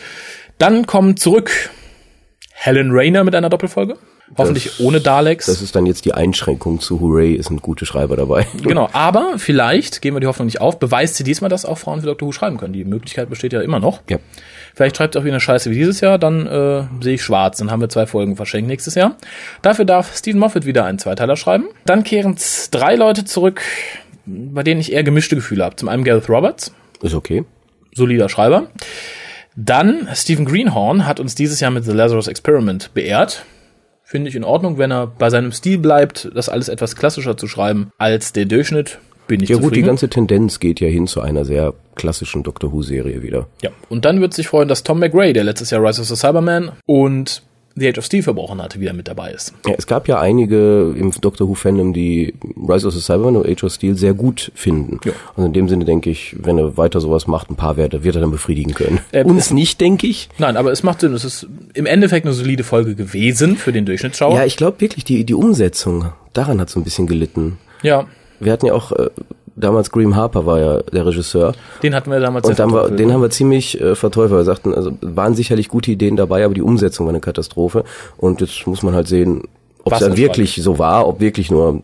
[0.57, 1.51] Dann kommt zurück
[2.51, 3.97] Helen Rayner mit einer Doppelfolge.
[4.38, 5.45] Hoffentlich Das- ohne Daleks.
[5.47, 8.47] Das ist dann jetzt die Einschränkung zu Hooray, es sind gute Schreiber dabei.
[8.63, 11.99] genau, aber vielleicht, geben wir die Hoffnung nicht auf, beweist sie diesmal, dass auch Frauen
[12.01, 12.27] für Dr.
[12.27, 12.73] Who schreiben können.
[12.73, 14.01] Die Möglichkeit besteht ja immer noch.
[14.09, 14.17] Ja.
[14.75, 17.57] Vielleicht schreibt sie auch wieder eine Scheiße wie dieses Jahr, dann äh, sehe ich schwarz.
[17.59, 19.17] Dann haben wir zwei Folgen verschenkt nächstes Jahr.
[19.62, 21.65] Dafür darf Stephen Moffat wieder einen Zweiteiler schreiben.
[21.86, 22.36] Dann kehren
[22.71, 23.62] drei Leute zurück,
[24.25, 25.75] bei denen ich eher gemischte Gefühle habe.
[25.75, 27.43] Zum einen Gareth Roberts, Ist okay.
[27.93, 28.67] solider Schreiber.
[29.55, 33.45] Dann Stephen Greenhorn hat uns dieses Jahr mit The Lazarus Experiment beehrt.
[34.13, 37.47] Finde ich in Ordnung, wenn er bei seinem Stil bleibt, das alles etwas klassischer zu
[37.47, 38.99] schreiben als der Durchschnitt.
[39.26, 39.88] Bin ich Ja gut, die zufrieden.
[39.88, 43.47] ganze Tendenz geht ja hin zu einer sehr klassischen Doctor Who-Serie wieder.
[43.63, 46.15] Ja, und dann wird sich freuen, dass Tom McRae, der letztes Jahr Rise of the
[46.15, 47.41] Cyberman und
[47.75, 49.53] The Age of Steel verbrochen hatte, wieder mit dabei ist.
[49.65, 52.36] Ja, es gab ja einige im Doctor Who-Fandom, die
[52.69, 54.99] Rise of the Cybermen und Age of Steel sehr gut finden.
[55.03, 55.13] Ja.
[55.36, 58.15] Und in dem Sinne denke ich, wenn er weiter sowas macht, ein paar Werte, wird
[58.15, 58.99] er dann befriedigen können.
[59.12, 60.29] Äh, Uns nicht, denke ich.
[60.38, 61.13] Nein, aber es macht Sinn.
[61.13, 64.36] Es ist im Endeffekt eine solide Folge gewesen für den Durchschnittsschauer.
[64.36, 67.57] Ja, ich glaube wirklich, die, die Umsetzung, daran hat so ein bisschen gelitten.
[67.81, 68.05] ja
[68.39, 69.09] Wir hatten ja auch, äh,
[69.55, 71.53] damals Graham Harper war ja der Regisseur.
[71.81, 72.99] den hatten wir damals Und war, verteufelt.
[72.99, 74.39] den haben wir ziemlich äh, verteufelt.
[74.39, 77.83] Wir sagten, also waren sicherlich gute Ideen dabei, aber die Umsetzung war eine Katastrophe.
[78.17, 79.43] Und jetzt muss man halt sehen,
[79.83, 81.81] ob es dann wirklich so war, ob wirklich nur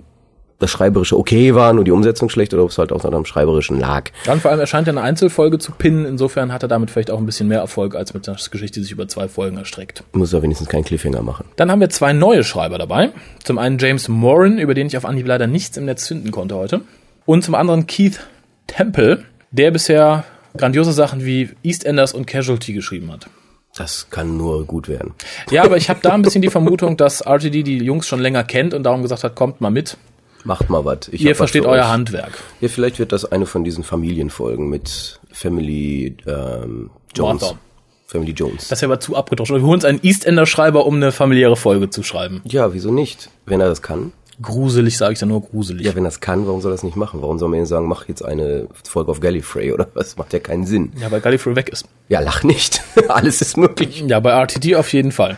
[0.59, 3.79] das Schreiberische okay war, nur die Umsetzung schlecht oder ob es halt auch am Schreiberischen
[3.79, 4.11] lag.
[4.25, 6.05] Dann vor allem erscheint er eine Einzelfolge zu pinnen.
[6.05, 8.83] Insofern hat er damit vielleicht auch ein bisschen mehr Erfolg als mit einer Geschichte, die
[8.83, 10.03] sich über zwei Folgen erstreckt.
[10.11, 11.45] Muss er wenigstens keinen Cliffhanger machen.
[11.55, 13.11] Dann haben wir zwei neue Schreiber dabei.
[13.43, 16.55] Zum einen James Moran, über den ich auf Anhieb leider nichts im Netz finden konnte
[16.55, 16.81] heute.
[17.29, 18.21] Und zum anderen Keith
[18.65, 20.23] Temple, der bisher
[20.57, 23.27] grandiose Sachen wie EastEnders und Casualty geschrieben hat.
[23.75, 25.13] Das kann nur gut werden.
[25.51, 28.43] Ja, aber ich habe da ein bisschen die Vermutung, dass RTD die Jungs schon länger
[28.43, 29.95] kennt und darum gesagt hat, kommt mal mit.
[30.43, 31.07] Macht mal was.
[31.09, 31.87] Ihr versteht euer euch.
[31.87, 32.31] Handwerk.
[32.61, 37.41] Ja, vielleicht wird das eine von diesen Familienfolgen mit Family ähm, Jones.
[37.43, 37.59] Martha.
[38.07, 38.69] Family Jones.
[38.69, 39.55] Das wäre aber zu abgedroschen.
[39.55, 42.41] Wir holen uns einen Eastender-Schreiber, um eine familiäre Folge zu schreiben.
[42.45, 43.29] Ja, wieso nicht?
[43.45, 44.13] Wenn er das kann.
[44.41, 45.85] Gruselig, sage ich dann nur gruselig.
[45.85, 47.21] Ja, wenn das kann, warum soll das nicht machen?
[47.21, 50.17] Warum soll man sagen, mach jetzt eine Folge auf Gallifrey oder was?
[50.17, 50.93] Macht ja keinen Sinn.
[50.99, 51.85] Ja, weil Gallifrey weg ist.
[52.07, 52.81] Ja, lach nicht.
[53.09, 54.03] Alles ist möglich.
[54.07, 55.37] Ja, bei RTD auf jeden Fall.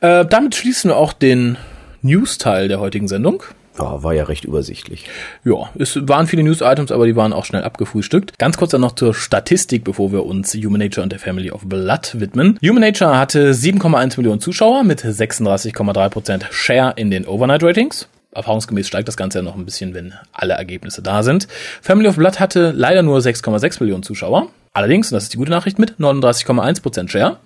[0.00, 1.56] Äh, damit schließen wir auch den
[2.02, 3.42] News-Teil der heutigen Sendung.
[3.78, 5.04] Ja, war ja recht übersichtlich.
[5.44, 8.36] Ja, es waren viele News-Items, aber die waren auch schnell abgefrühstückt.
[8.38, 11.62] Ganz kurz dann noch zur Statistik, bevor wir uns Human Nature und der Family of
[11.64, 12.58] Blood widmen.
[12.62, 18.08] Human Nature hatte 7,1 Millionen Zuschauer mit 36,3% Share in den Overnight Ratings.
[18.32, 21.48] Erfahrungsgemäß steigt das Ganze ja noch ein bisschen, wenn alle Ergebnisse da sind.
[21.82, 24.48] Family of Blood hatte leider nur 6,6 Millionen Zuschauer.
[24.72, 27.38] Allerdings, und das ist die gute Nachricht, mit 39,1% Share.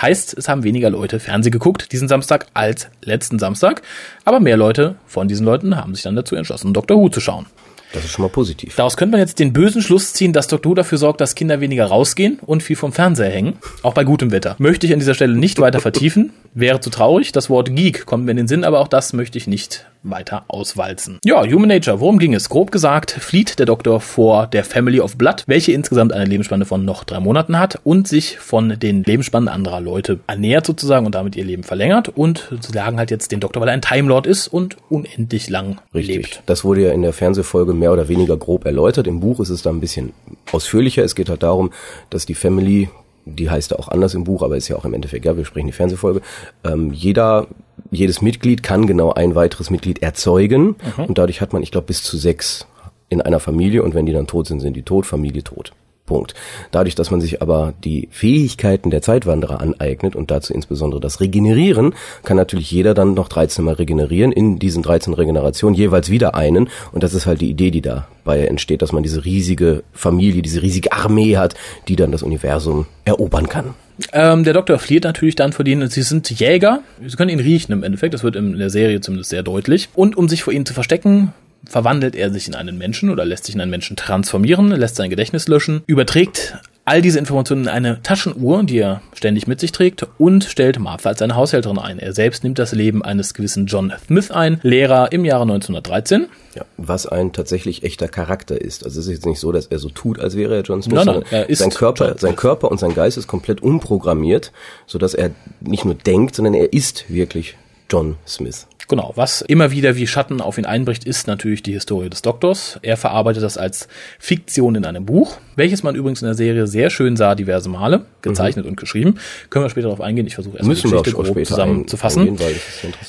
[0.00, 3.82] Heißt, es haben weniger Leute Fernsehen geguckt diesen Samstag als letzten Samstag.
[4.24, 6.96] Aber mehr Leute von diesen Leuten haben sich dann dazu entschlossen, Dr.
[6.96, 7.46] Who zu schauen.
[7.92, 8.76] Das ist schon mal positiv.
[8.76, 10.70] Daraus könnte man jetzt den bösen Schluss ziehen, dass Dr.
[10.70, 13.58] Who dafür sorgt, dass Kinder weniger rausgehen und viel vom Fernseher hängen.
[13.82, 14.54] Auch bei gutem Wetter.
[14.58, 16.32] Möchte ich an dieser Stelle nicht weiter vertiefen.
[16.54, 17.32] Wäre zu traurig.
[17.32, 20.44] Das Wort Geek kommt mir in den Sinn, aber auch das möchte ich nicht weiter
[20.48, 21.18] auswalzen.
[21.24, 22.48] Ja, Human Nature, worum ging es?
[22.48, 26.84] Grob gesagt, flieht der Doktor vor der Family of Blood, welche insgesamt eine Lebensspanne von
[26.84, 31.36] noch drei Monaten hat und sich von den Lebensspannen anderer Leute ernährt sozusagen und damit
[31.36, 34.26] ihr Leben verlängert und sie sagen halt jetzt den Doktor, weil er ein Time Lord
[34.26, 36.16] ist und unendlich lang Richtig.
[36.16, 36.42] lebt.
[36.46, 39.06] Das wurde ja in der Fernsehfolge mehr oder weniger grob erläutert.
[39.06, 40.12] Im Buch ist es da ein bisschen
[40.52, 41.04] ausführlicher.
[41.04, 41.70] Es geht halt darum,
[42.08, 42.88] dass die Family
[43.24, 45.44] die heißt ja auch anders im Buch, aber ist ja auch im Endeffekt, ja, wir
[45.44, 46.20] sprechen die Fernsehfolge.
[46.64, 47.46] Ähm, jeder,
[47.90, 51.04] jedes Mitglied kann genau ein weiteres Mitglied erzeugen mhm.
[51.06, 52.66] und dadurch hat man, ich glaube, bis zu sechs
[53.08, 55.72] in einer Familie und wenn die dann tot sind, sind die tot, Familie tot.
[56.10, 56.34] Punkt.
[56.72, 61.94] Dadurch, dass man sich aber die Fähigkeiten der Zeitwanderer aneignet und dazu insbesondere das Regenerieren,
[62.24, 66.68] kann natürlich jeder dann noch 13 Mal regenerieren, in diesen 13 Regenerationen jeweils wieder einen.
[66.90, 70.62] Und das ist halt die Idee, die dabei entsteht, dass man diese riesige Familie, diese
[70.62, 71.54] riesige Armee hat,
[71.86, 73.74] die dann das Universum erobern kann.
[74.12, 75.88] Ähm, der Doktor flieht natürlich dann vor denen.
[75.90, 76.80] Sie sind Jäger.
[77.06, 78.14] Sie können ihn riechen im Endeffekt.
[78.14, 79.90] Das wird in der Serie zumindest sehr deutlich.
[79.94, 81.32] Und um sich vor ihnen zu verstecken,
[81.64, 85.10] verwandelt er sich in einen Menschen oder lässt sich in einen Menschen transformieren, lässt sein
[85.10, 86.58] Gedächtnis löschen, überträgt
[86.90, 91.10] all diese Informationen in eine Taschenuhr, die er ständig mit sich trägt und stellt Martha
[91.10, 92.00] als seine Haushälterin ein.
[92.00, 96.26] Er selbst nimmt das Leben eines gewissen John Smith ein, Lehrer im Jahre 1913.
[96.56, 98.84] Ja, was ein tatsächlich echter Charakter ist.
[98.84, 101.04] Also es ist jetzt nicht so, dass er so tut, als wäre er John Smith.
[101.04, 104.50] Nein, nein, er ist sein Körper, sein Körper und sein Geist ist komplett umprogrammiert,
[104.86, 107.56] so dass er nicht nur denkt, sondern er ist wirklich
[107.88, 108.66] John Smith.
[108.90, 112.80] Genau, was immer wieder wie Schatten auf ihn einbricht, ist natürlich die Historie des Doktors.
[112.82, 113.86] Er verarbeitet das als
[114.18, 118.04] Fiktion in einem Buch, welches man übrigens in der Serie sehr schön sah, diverse Male,
[118.20, 118.72] gezeichnet mhm.
[118.72, 119.14] und geschrieben.
[119.48, 120.26] Können wir später darauf eingehen.
[120.26, 122.36] Ich versuche erst die Geschichte grob zusammenzufassen.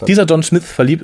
[0.06, 1.04] Dieser John Smith verliebt,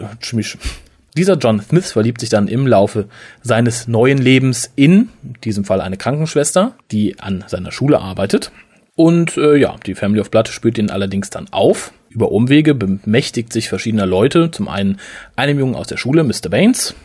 [1.18, 3.06] dieser John Smith verliebt sich dann im Laufe
[3.42, 8.52] seines neuen Lebens in, in diesem Fall eine Krankenschwester, die an seiner Schule arbeitet.
[8.96, 13.54] Und äh, ja, die Family of Blood spürt ihn allerdings dann auf über Umwege bemächtigt
[13.54, 14.50] sich verschiedener Leute.
[14.50, 15.00] Zum einen
[15.36, 16.50] einem Jungen aus der Schule, Mr.
[16.50, 16.96] Baines,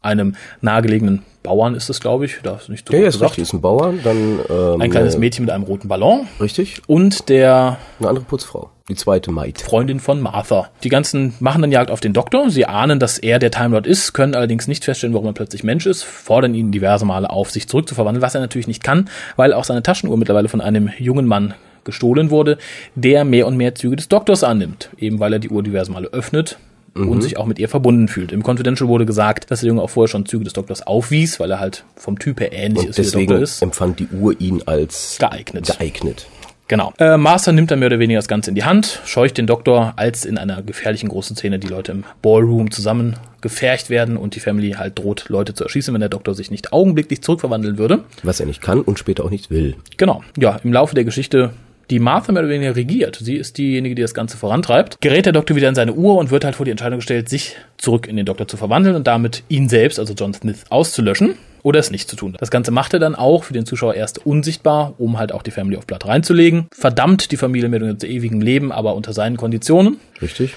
[0.00, 2.38] einem nahegelegenen Bauern ist es, glaube ich.
[2.44, 3.98] Da ist nicht so ja, ist richtig, ist ein Bauern.
[4.04, 6.28] Dann ähm, ein kleines Mädchen mit einem roten Ballon.
[6.40, 6.82] Richtig.
[6.86, 9.60] Und der eine andere Putzfrau, die zweite Maid.
[9.60, 10.70] Freundin von Martha.
[10.84, 12.48] Die ganzen machen dann Jagd auf den Doktor.
[12.48, 15.64] Sie ahnen, dass er der Time Lord ist, können allerdings nicht feststellen, warum er plötzlich
[15.64, 19.52] Mensch ist, fordern ihn diverse Male auf, sich zurückzuverwandeln, was er natürlich nicht kann, weil
[19.52, 22.58] auch seine Taschenuhr mittlerweile von einem jungen Mann gestohlen wurde,
[22.94, 26.08] der mehr und mehr Züge des Doktors annimmt, eben weil er die Uhr diverse Male
[26.08, 26.58] öffnet
[26.94, 27.08] mhm.
[27.08, 28.32] und sich auch mit ihr verbunden fühlt.
[28.32, 31.50] Im Confidential wurde gesagt, dass der Junge auch vorher schon Züge des Doktors aufwies, weil
[31.50, 33.62] er halt vom Typ her ähnlich und ist deswegen wie der Doktor ist.
[33.62, 35.66] empfand die Uhr ihn als geeignet.
[35.66, 36.26] geeignet.
[36.66, 36.94] Genau.
[36.98, 39.92] Äh, Master nimmt dann mehr oder weniger das Ganze in die Hand, scheucht den Doktor,
[39.96, 44.40] als in einer gefährlichen großen Szene die Leute im Ballroom zusammen gefercht werden und die
[44.40, 48.04] Family halt droht, Leute zu erschießen, wenn der Doktor sich nicht augenblicklich zurückverwandeln würde.
[48.22, 49.76] Was er nicht kann und später auch nicht will.
[49.98, 50.24] Genau.
[50.38, 51.50] Ja, im Laufe der Geschichte
[51.90, 53.18] die Martha mehr oder weniger regiert.
[53.20, 55.00] Sie ist diejenige, die das Ganze vorantreibt.
[55.00, 57.56] Gerät der Doktor wieder in seine Uhr und wird halt vor die Entscheidung gestellt, sich
[57.76, 61.80] zurück in den Doktor zu verwandeln und damit ihn selbst, also John Smith, auszulöschen oder
[61.80, 62.36] es nicht zu tun.
[62.38, 65.50] Das Ganze macht er dann auch für den Zuschauer erst unsichtbar, um halt auch die
[65.50, 66.68] Family of Blood reinzulegen.
[66.72, 69.98] Verdammt die Familie mit dem ewigen Leben, aber unter seinen Konditionen.
[70.20, 70.54] Richtig.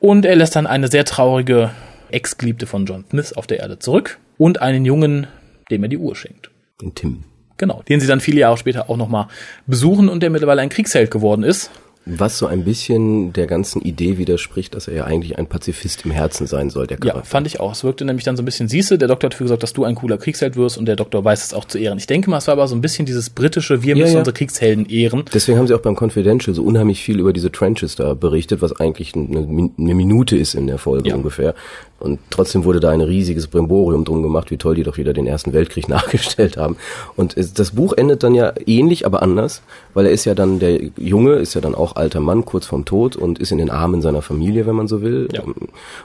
[0.00, 1.70] Und er lässt dann eine sehr traurige
[2.10, 5.26] Ex-Geliebte von John Smith auf der Erde zurück und einen Jungen,
[5.70, 6.50] dem er die Uhr schenkt.
[6.80, 7.24] Den Tim.
[7.58, 9.26] Genau, den sie dann viele Jahre später auch nochmal
[9.66, 11.70] besuchen und der mittlerweile ein Kriegsheld geworden ist.
[12.16, 16.10] Was so ein bisschen der ganzen Idee widerspricht, dass er ja eigentlich ein Pazifist im
[16.10, 17.20] Herzen sein soll, der Charakter.
[17.20, 17.72] Ja, fand ich auch.
[17.72, 19.84] Es wirkte nämlich dann so ein bisschen, siehste, der Doktor hat dafür gesagt, dass du
[19.84, 21.98] ein cooler Kriegsheld wirst und der Doktor weiß es auch zu ehren.
[21.98, 24.18] Ich denke mal, es war aber so ein bisschen dieses britische, wir müssen ja, ja.
[24.20, 25.24] unsere Kriegshelden ehren.
[25.32, 28.80] Deswegen haben sie auch beim Confidential so unheimlich viel über diese Trenches da berichtet, was
[28.80, 31.14] eigentlich eine, eine Minute ist in der Folge ja.
[31.14, 31.54] ungefähr.
[32.00, 35.26] Und trotzdem wurde da ein riesiges Brimborium drum gemacht, wie toll die doch wieder den
[35.26, 36.76] Ersten Weltkrieg nachgestellt haben.
[37.16, 39.62] Und das Buch endet dann ja ähnlich, aber anders,
[39.94, 42.84] weil er ist ja dann, der Junge ist ja dann auch alter Mann, kurz vorm
[42.84, 45.28] Tod und ist in den Armen seiner Familie, wenn man so will.
[45.32, 45.42] Ja.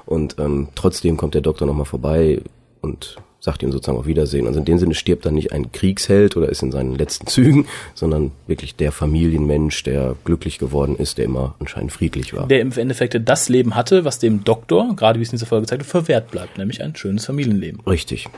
[0.06, 2.42] Und ähm, trotzdem kommt der Doktor nochmal vorbei
[2.82, 4.48] und sagt ihm sozusagen auf Wiedersehen.
[4.48, 7.68] Also in dem Sinne stirbt dann nicht ein Kriegsheld oder ist in seinen letzten Zügen,
[7.94, 12.48] sondern wirklich der Familienmensch, der glücklich geworden ist, der immer anscheinend friedlich war.
[12.48, 15.64] Der im Endeffekt das Leben hatte, was dem Doktor, gerade wie es in dieser Folge
[15.64, 17.82] gezeigt wird, verwehrt bleibt, nämlich ein schönes Familienleben.
[17.86, 18.30] Richtig.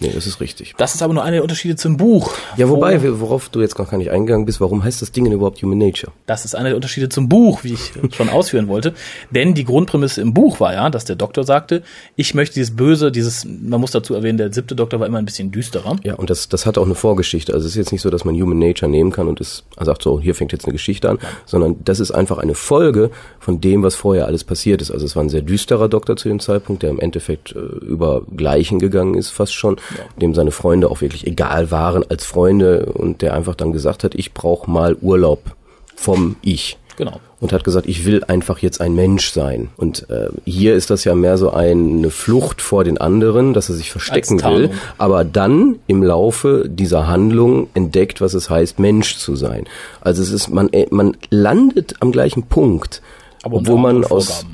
[0.00, 0.74] Nee, das ist richtig.
[0.78, 2.32] Das ist aber nur einer der Unterschiede zum Buch.
[2.56, 5.34] Ja, wobei, worauf du jetzt noch gar nicht eingegangen bist, warum heißt das Ding denn
[5.34, 6.10] überhaupt Human Nature?
[6.24, 8.94] Das ist einer der Unterschiede zum Buch, wie ich schon ausführen wollte.
[9.30, 11.82] Denn die Grundprämisse im Buch war ja, dass der Doktor sagte,
[12.16, 15.26] ich möchte dieses Böse, dieses, man muss dazu erwähnen, der siebte Doktor war immer ein
[15.26, 15.96] bisschen düsterer.
[16.02, 17.52] Ja, und das, das hat auch eine Vorgeschichte.
[17.52, 20.02] Also es ist jetzt nicht so, dass man Human Nature nehmen kann und es sagt
[20.02, 23.82] so, hier fängt jetzt eine Geschichte an, sondern das ist einfach eine Folge von dem,
[23.82, 24.90] was vorher alles passiert ist.
[24.90, 28.22] Also es war ein sehr düsterer Doktor zu dem Zeitpunkt, der im Endeffekt äh, über
[28.34, 29.76] Gleichen gegangen ist, fast schon.
[30.20, 34.14] Dem seine Freunde auch wirklich egal waren als Freunde und der einfach dann gesagt hat,
[34.14, 35.54] ich brauche mal Urlaub
[35.96, 36.78] vom Ich.
[36.96, 37.20] Genau.
[37.40, 39.70] Und hat gesagt, ich will einfach jetzt ein Mensch sein.
[39.78, 43.74] Und äh, hier ist das ja mehr so eine Flucht vor den anderen, dass er
[43.74, 49.34] sich verstecken will, aber dann im Laufe dieser Handlung entdeckt, was es heißt, Mensch zu
[49.34, 49.64] sein.
[50.02, 53.00] Also es ist, man, äh, man landet am gleichen Punkt,
[53.42, 54.44] aber obwohl man aus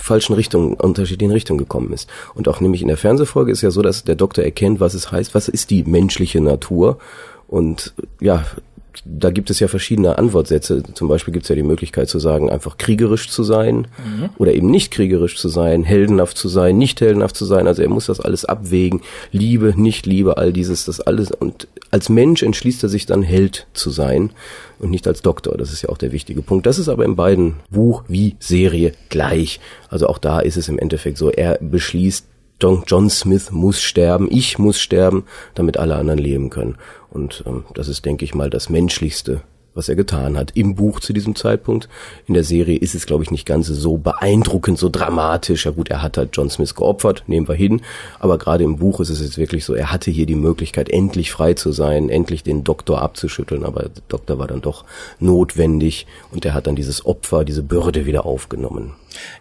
[0.00, 2.08] falschen Richtungen, unterschiedlichen Richtungen gekommen ist.
[2.34, 5.10] Und auch nämlich in der Fernsehfolge ist ja so, dass der Doktor erkennt, was es
[5.12, 6.98] heißt, was ist die menschliche Natur.
[7.46, 8.44] Und ja,
[9.04, 10.82] da gibt es ja verschiedene Antwortsätze.
[10.94, 14.30] Zum Beispiel gibt es ja die Möglichkeit zu sagen, einfach kriegerisch zu sein mhm.
[14.38, 17.66] oder eben nicht kriegerisch zu sein, heldenhaft zu sein, nicht heldenhaft zu sein.
[17.66, 19.00] Also er muss das alles abwägen.
[19.32, 21.30] Liebe, nicht Liebe, all dieses, das alles.
[21.30, 24.30] Und als Mensch entschließt er sich dann Held zu sein
[24.78, 25.56] und nicht als Doktor.
[25.56, 26.66] Das ist ja auch der wichtige Punkt.
[26.66, 29.60] Das ist aber in beiden Buch wie Serie gleich.
[29.88, 32.26] Also auch da ist es im Endeffekt so, er beschließt,
[32.60, 36.76] John, John Smith muss sterben, ich muss sterben, damit alle anderen leben können.
[37.10, 39.40] Und ähm, das ist, denke ich mal, das Menschlichste,
[39.74, 41.88] was er getan hat im Buch zu diesem Zeitpunkt.
[42.26, 45.64] In der Serie ist es, glaube ich, nicht ganz so beeindruckend, so dramatisch.
[45.64, 47.80] Ja gut, er hat halt John Smith geopfert, nehmen wir hin.
[48.18, 51.30] Aber gerade im Buch ist es jetzt wirklich so, er hatte hier die Möglichkeit, endlich
[51.32, 53.64] frei zu sein, endlich den Doktor abzuschütteln.
[53.64, 54.84] Aber der Doktor war dann doch
[55.18, 58.92] notwendig und er hat dann dieses Opfer, diese Bürde wieder aufgenommen.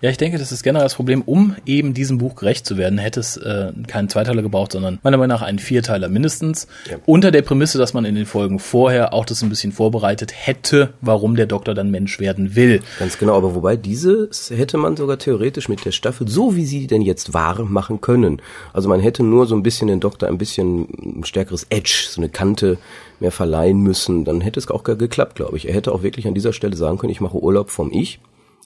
[0.01, 1.21] Ja, ich denke, das ist generell das Problem.
[1.25, 5.17] Um eben diesem Buch gerecht zu werden, hätte es äh, keinen Zweiteiler gebraucht, sondern meiner
[5.17, 6.67] Meinung nach einen Vierteiler mindestens.
[6.89, 6.97] Ja.
[7.05, 10.93] Unter der Prämisse, dass man in den Folgen vorher auch das ein bisschen vorbereitet hätte,
[11.01, 12.81] warum der Doktor dann Mensch werden will.
[12.99, 16.87] Ganz genau, aber wobei dieses hätte man sogar theoretisch mit der Staffel, so wie sie
[16.87, 18.41] denn jetzt war, machen können.
[18.73, 20.87] Also man hätte nur so ein bisschen den Doktor ein bisschen
[21.19, 22.77] ein stärkeres Edge, so eine Kante
[23.19, 24.25] mehr verleihen müssen.
[24.25, 25.67] Dann hätte es auch geklappt, glaube ich.
[25.67, 28.19] Er hätte auch wirklich an dieser Stelle sagen können, ich mache Urlaub vom Ich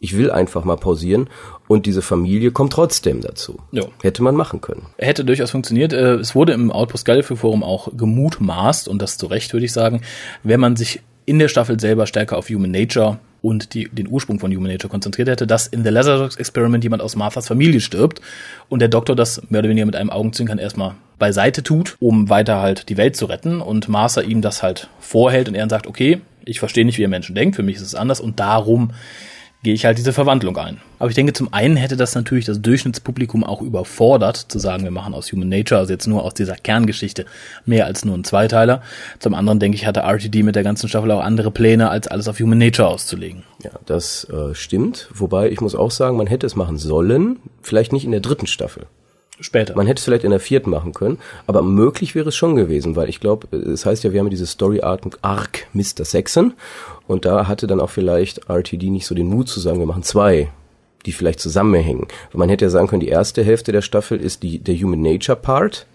[0.04, 1.30] ich will einfach mal pausieren
[1.70, 3.60] und diese Familie kommt trotzdem dazu.
[3.72, 3.84] Ja.
[4.02, 4.88] Hätte man machen können.
[4.98, 5.94] Hätte durchaus funktioniert.
[5.94, 9.72] Äh, es wurde im Outpost Gallifrey Forum auch gemutmaßt und das zu Recht würde ich
[9.72, 10.02] sagen,
[10.44, 14.42] wenn man sich in der Staffel selber stärker auf Human Nature und die, den Ursprung
[14.42, 18.20] von Human Nature konzentriert hätte, dass in The Lazarus Experiment jemand aus Marthas Familie stirbt
[18.68, 22.62] und der Doktor das mehr oder weniger mit einem Augenzwinkern erstmal beiseite tut, um weiter
[22.62, 25.88] halt die Welt zu retten und Martha ihm das halt vorhält und er dann sagt,
[25.88, 28.92] okay, ich verstehe nicht, wie ihr Menschen denkt, für mich ist es anders und darum
[29.64, 30.80] gehe ich halt diese Verwandlung ein.
[31.00, 34.92] Aber ich denke, zum einen hätte das natürlich das Durchschnittspublikum auch überfordert, zu sagen, wir
[34.92, 37.26] machen aus Human Nature, also jetzt nur aus dieser Kerngeschichte,
[37.66, 38.82] mehr als nur ein Zweiteiler.
[39.20, 42.28] Zum anderen denke ich, hatte RTD mit der ganzen Staffel auch andere Pläne, als alles
[42.28, 43.44] auf Human Nature auszulegen.
[43.64, 45.10] Ja, das äh, stimmt.
[45.14, 48.48] Wobei ich muss auch sagen, man hätte es machen sollen, vielleicht nicht in der dritten
[48.48, 48.86] Staffel.
[49.40, 49.76] Später.
[49.76, 51.18] Man hätte es vielleicht in der vierten machen können,
[51.48, 54.46] aber möglich wäre es schon gewesen, weil ich glaube, es heißt ja, wir haben diese
[54.46, 56.06] Story Arc, Mr.
[56.06, 56.54] Saxon
[57.08, 60.04] und da hatte dann auch vielleicht RTD nicht so den Mut zu sagen, wir machen
[60.04, 60.52] zwei,
[61.08, 62.08] die vielleicht zusammenhängen.
[62.32, 65.38] Man hätte ja sagen können, die erste Hälfte der Staffel ist die, der Human Nature
[65.38, 65.88] Part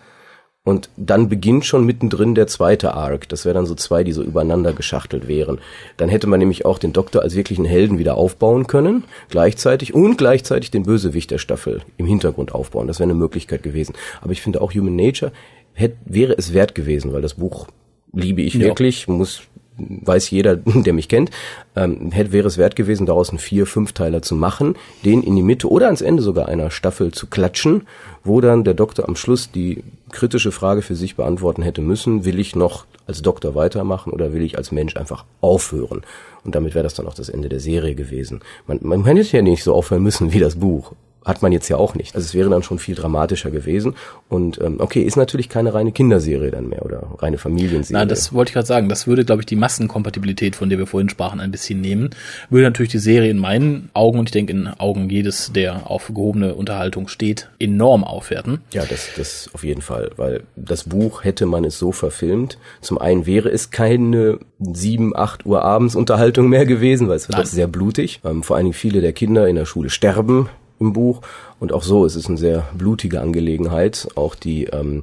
[0.68, 3.26] und dann beginnt schon mittendrin der zweite Arc.
[3.30, 5.60] Das wäre dann so zwei, die so übereinander geschachtelt wären.
[5.96, 10.18] Dann hätte man nämlich auch den Doktor als wirklichen Helden wieder aufbauen können, gleichzeitig und
[10.18, 12.86] gleichzeitig den Bösewicht der Staffel im Hintergrund aufbauen.
[12.86, 13.94] Das wäre eine Möglichkeit gewesen.
[14.20, 15.32] Aber ich finde auch Human Nature
[15.72, 17.68] hätte, wäre es wert gewesen, weil das Buch
[18.12, 18.60] liebe ich ja.
[18.60, 19.44] wirklich, muss
[19.78, 21.30] weiß jeder, der mich kennt,
[21.76, 25.42] ähm, hätte, wäre es wert gewesen, daraus einen vier, fünfteiler zu machen, den in die
[25.42, 27.86] Mitte oder ans Ende sogar einer Staffel zu klatschen,
[28.22, 32.38] wo dann der Doktor am Schluss die kritische Frage für sich beantworten hätte müssen, will
[32.38, 36.02] ich noch als Doktor weitermachen oder will ich als Mensch einfach aufhören?
[36.44, 38.40] Und damit wäre das dann auch das Ende der Serie gewesen.
[38.66, 40.92] Man, man hätte ja nicht so aufhören müssen wie das Buch
[41.28, 42.14] hat man jetzt ja auch nicht.
[42.14, 43.94] Also es wäre dann schon viel dramatischer gewesen.
[44.28, 48.00] Und ähm, okay, ist natürlich keine reine Kinderserie dann mehr oder reine Familienserie.
[48.00, 48.88] Nein, das wollte ich gerade sagen.
[48.88, 52.10] Das würde, glaube ich, die Massenkompatibilität, von der wir vorhin sprachen, ein bisschen nehmen.
[52.48, 56.08] Würde natürlich die Serie in meinen Augen und ich denke in Augen jedes, der auf
[56.08, 58.60] gehobene Unterhaltung steht, enorm aufwerten.
[58.72, 62.58] Ja, das, das auf jeden Fall, weil das Buch hätte man es so verfilmt.
[62.80, 67.38] Zum einen wäre es keine sieben, acht Uhr abends Unterhaltung mehr gewesen, weil es wird
[67.38, 68.20] doch sehr blutig.
[68.24, 70.48] Ähm, vor allen Dingen viele der Kinder in der Schule sterben
[70.80, 71.20] im Buch.
[71.60, 74.08] Und auch so ist es eine sehr blutige Angelegenheit.
[74.14, 75.02] Auch die ähm,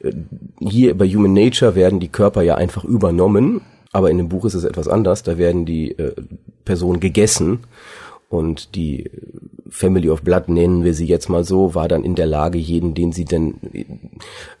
[0.00, 0.12] äh,
[0.60, 4.54] hier bei Human Nature werden die Körper ja einfach übernommen, aber in dem Buch ist
[4.54, 5.22] es etwas anders.
[5.22, 6.14] Da werden die äh,
[6.64, 7.60] Personen gegessen
[8.28, 9.10] und die
[9.68, 12.94] Family of Blood nennen wir sie jetzt mal so, war dann in der Lage, jeden,
[12.94, 13.54] den sie denn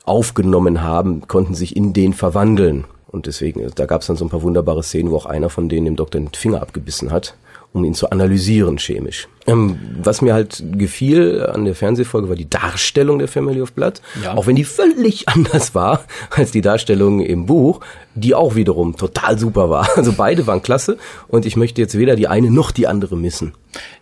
[0.04, 2.84] aufgenommen haben, konnten sich in den verwandeln.
[3.06, 5.68] Und deswegen, da gab es dann so ein paar wunderbare Szenen, wo auch einer von
[5.68, 7.36] denen dem Doktor den Finger abgebissen hat,
[7.72, 9.28] um ihn zu analysieren chemisch.
[9.46, 14.00] Ähm, was mir halt gefiel an der Fernsehfolge war die Darstellung der Family of Blood.
[14.22, 14.34] Ja.
[14.36, 17.80] Auch wenn die völlig anders war als die Darstellung im Buch,
[18.14, 19.88] die auch wiederum total super war.
[19.96, 23.54] Also beide waren klasse und ich möchte jetzt weder die eine noch die andere missen.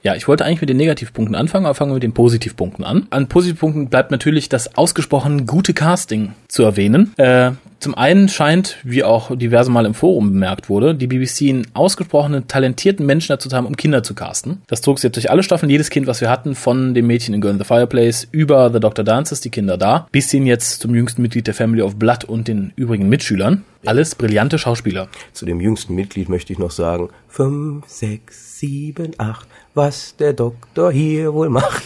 [0.03, 3.07] Ja, ich wollte eigentlich mit den Negativpunkten anfangen, aber fangen wir mit den Positivpunkten an.
[3.11, 7.13] An Positivpunkten bleibt natürlich das ausgesprochen gute Casting zu erwähnen.
[7.17, 7.53] Äh,
[7.85, 12.49] zum einen scheint, wie auch diverse Mal im Forum bemerkt wurde, die BBC einen ausgesprochenen
[12.49, 14.63] talentierten Menschen dazu zu haben, um Kinder zu casten.
[14.69, 17.41] Das zog sich durch alle Staffeln, jedes Kind, was wir hatten, von dem Mädchen in
[17.41, 20.95] Girl in the Fireplace über The Doctor Dances, die Kinder da, bis hin jetzt zum
[20.95, 23.65] jüngsten Mitglied der Family of Blood und den übrigen Mitschülern.
[23.85, 25.09] Alles brillante Schauspieler.
[25.33, 30.93] Zu dem jüngsten Mitglied möchte ich noch sagen, fünf, sechs, sieben, acht, was der Doktor
[30.93, 31.83] hier wohl macht.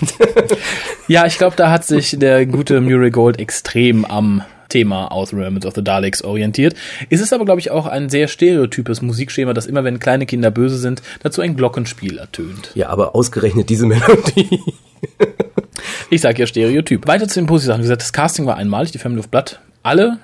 [1.09, 5.67] ja, ich glaube, da hat sich der gute Murray Gold extrem am Thema aus Remnants
[5.67, 6.75] of the Daleks orientiert.
[7.11, 10.51] Es ist aber, glaube ich, auch ein sehr stereotypes Musikschema, das immer, wenn kleine Kinder
[10.51, 12.71] böse sind, dazu ein Glockenspiel ertönt.
[12.75, 14.61] Ja, aber ausgerechnet diese Melodie.
[16.11, 17.07] ich sage ja Stereotyp.
[17.07, 17.81] Weiter zu den positiven Sachen.
[17.81, 19.61] Wie gesagt, das Casting war einmalig, die Family of Blood.
[19.83, 20.19] Alle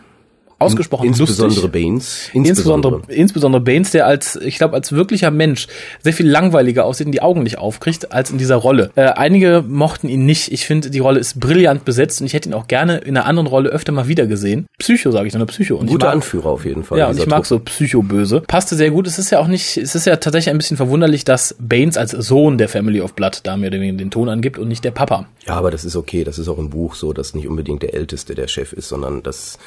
[0.64, 1.72] ausgesprochen insbesondere lustig.
[1.72, 2.30] Baines.
[2.32, 5.66] Insbesondere, insbesondere Baines, der als, ich glaube, als wirklicher Mensch
[6.02, 8.90] sehr viel langweiliger aussieht und die Augen nicht aufkriegt als in dieser Rolle.
[8.94, 10.52] Äh, einige mochten ihn nicht.
[10.52, 13.26] Ich finde, die Rolle ist brillant besetzt und ich hätte ihn auch gerne in einer
[13.26, 14.66] anderen Rolle öfter mal wieder gesehen.
[14.78, 15.76] Psycho, sage ich dann, Psycho.
[15.76, 16.98] Und Guter mag, Anführer auf jeden Fall.
[16.98, 18.42] Ja, und ich mag so Psycho-böse.
[18.42, 19.06] Passte sehr gut.
[19.06, 22.12] Es ist ja auch nicht, es ist ja tatsächlich ein bisschen verwunderlich, dass Baines als
[22.12, 25.26] Sohn der Family of Blood da oder weniger den Ton angibt und nicht der Papa.
[25.46, 26.24] Ja, aber das ist okay.
[26.24, 29.22] Das ist auch im Buch so, dass nicht unbedingt der Älteste der Chef ist, sondern
[29.22, 29.58] dass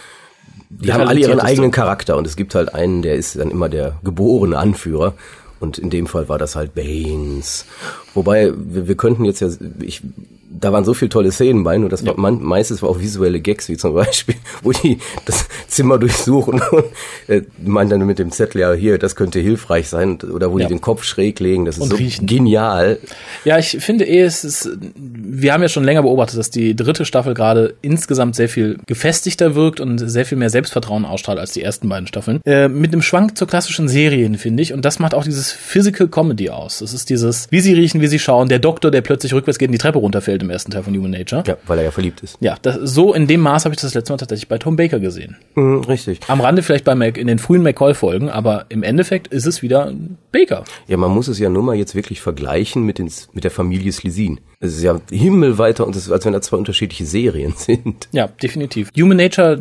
[0.70, 3.70] die haben alle ihren eigenen Charakter und es gibt halt einen, der ist dann immer
[3.70, 5.14] der geborene Anführer.
[5.60, 7.66] Und in dem Fall war das halt Baines.
[8.14, 9.50] Wobei, wir, wir könnten jetzt ja,
[9.80, 10.04] ich
[10.50, 12.08] da waren so viele tolle Szenen bei, nur das ja.
[12.08, 16.62] war man, meistens war auch visuelle Gags, wie zum Beispiel, wo die das Zimmer durchsuchen
[16.72, 16.86] und
[17.28, 20.68] äh, meinen dann mit dem Zettel, ja, hier, das könnte hilfreich sein, oder wo ja.
[20.68, 22.26] die den Kopf schräg legen, das ist und so riechen.
[22.26, 23.00] genial.
[23.44, 27.06] Ja, ich finde eh, es ist, wir haben ja schon länger beobachtet, dass die dritte
[27.06, 31.62] Staffel gerade insgesamt sehr viel gefestigter wirkt und sehr viel mehr Selbstvertrauen ausstrahlt als die
[31.62, 32.40] ersten beiden Staffeln.
[32.46, 36.08] Äh, mit einem Schwank zur klassischen Serien, finde ich, und das macht auch dieses Physical
[36.08, 36.82] Comedy aus.
[36.82, 39.70] Es ist dieses, wie sie riechen, wie sie schauen, der Doktor, der plötzlich rückwärts geht
[39.70, 41.44] und die Treppe runterfällt im ersten Teil von Human Nature.
[41.46, 42.38] Ja, weil er ja verliebt ist.
[42.40, 45.00] Ja, das, so in dem Maß habe ich das letzte Mal tatsächlich bei Tom Baker
[45.00, 45.38] gesehen.
[45.56, 46.20] Mhm, richtig.
[46.28, 49.94] Am Rande vielleicht bei Mac, in den frühen McCall-Folgen, aber im Endeffekt ist es wieder
[50.32, 50.64] Baker.
[50.88, 53.92] Ja, man muss es ja nur mal jetzt wirklich vergleichen mit, den, mit der Familie
[53.92, 54.40] Slisin.
[54.60, 58.08] Es ist ja himmelweiter und es ist, als wenn da zwei unterschiedliche Serien sind.
[58.12, 58.90] Ja, definitiv.
[58.98, 59.60] Human Nature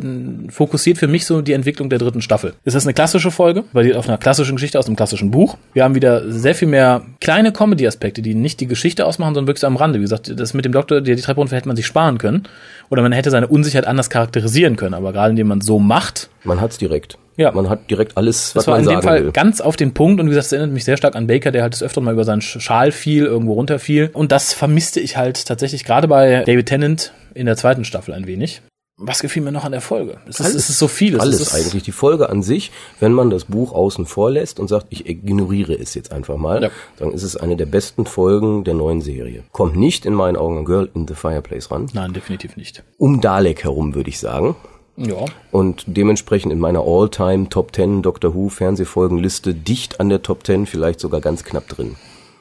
[0.49, 2.53] fokussiert für mich so die Entwicklung der dritten Staffel.
[2.63, 5.57] Es ist eine klassische Folge, weil die auf einer klassischen Geschichte aus einem klassischen Buch.
[5.73, 9.61] Wir haben wieder sehr viel mehr kleine Comedy-Aspekte, die nicht die Geschichte ausmachen, sondern wirklich
[9.61, 9.99] so am Rande.
[9.99, 12.43] Wie gesagt, das mit dem Doktor, der die Treppe runter hätte man sich sparen können.
[12.89, 14.95] Oder man hätte seine Unsicherheit anders charakterisieren können.
[14.95, 16.29] Aber gerade indem man so macht.
[16.43, 17.19] Man hat's direkt.
[17.37, 17.51] Ja.
[17.51, 19.31] Man hat direkt alles, was das war man in dem Fall will.
[19.31, 21.61] ganz auf den Punkt und wie gesagt, das erinnert mich sehr stark an Baker, der
[21.61, 24.09] halt das öfter mal über seinen Schal fiel, irgendwo runterfiel.
[24.13, 28.27] Und das vermisste ich halt tatsächlich gerade bei David Tennant in der zweiten Staffel ein
[28.27, 28.61] wenig.
[28.99, 30.17] Was gefiel mir noch an der Folge?
[30.27, 31.19] Es ist, es ist so vieles.
[31.19, 31.83] Alles eigentlich.
[31.83, 35.75] Die Folge an sich, wenn man das Buch außen vor lässt und sagt, ich ignoriere
[35.75, 36.69] es jetzt einfach mal, ja.
[36.97, 39.43] dann ist es eine der besten Folgen der neuen Serie.
[39.51, 41.85] Kommt nicht in meinen Augen Girl in the Fireplace ran.
[41.93, 42.83] Nein, definitiv nicht.
[42.97, 44.55] Um Dalek herum, würde ich sagen.
[44.97, 45.25] Ja.
[45.51, 50.65] Und dementsprechend in meiner All-Time Top 10 Doctor Who Fernsehfolgenliste dicht an der Top 10,
[50.65, 51.95] vielleicht sogar ganz knapp drin.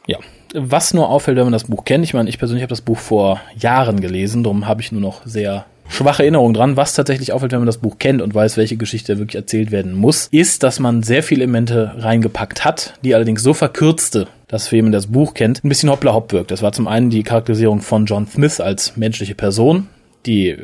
[0.06, 0.18] Ja.
[0.54, 2.98] Was nur auffällt, wenn man das Buch kennt, ich meine, ich persönlich habe das Buch
[2.98, 6.76] vor Jahren gelesen, darum habe ich nur noch sehr schwache Erinnerungen dran.
[6.76, 9.94] Was tatsächlich auffällt, wenn man das Buch kennt und weiß, welche Geschichte wirklich erzählt werden
[9.94, 14.76] muss, ist, dass man sehr viele Elemente reingepackt hat, die allerdings so verkürzte, dass für
[14.76, 16.50] jemanden, das Buch kennt, ein bisschen hoppla hopp wirkt.
[16.50, 19.88] Das war zum einen die Charakterisierung von John Smith als menschliche Person,
[20.24, 20.56] die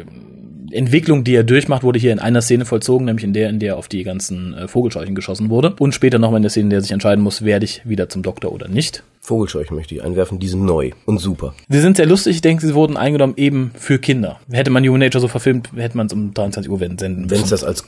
[0.72, 3.76] Entwicklung, die er durchmacht, wurde hier in einer Szene vollzogen, nämlich in der, in der
[3.76, 5.74] auf die ganzen äh, Vogelscheuchen geschossen wurde.
[5.78, 8.08] Und später nochmal in der Szene, in der er sich entscheiden muss, werde ich wieder
[8.08, 9.02] zum Doktor oder nicht.
[9.24, 11.54] Vogelscheuchen möchte ich einwerfen, die sind neu und super.
[11.68, 14.40] Sie sind sehr lustig, ich denke, sie wurden eingenommen eben für Kinder.
[14.50, 17.50] Hätte man Human Nature so verfilmt, hätte man es um 23 Uhr senden Wenn es
[17.50, 17.84] das als,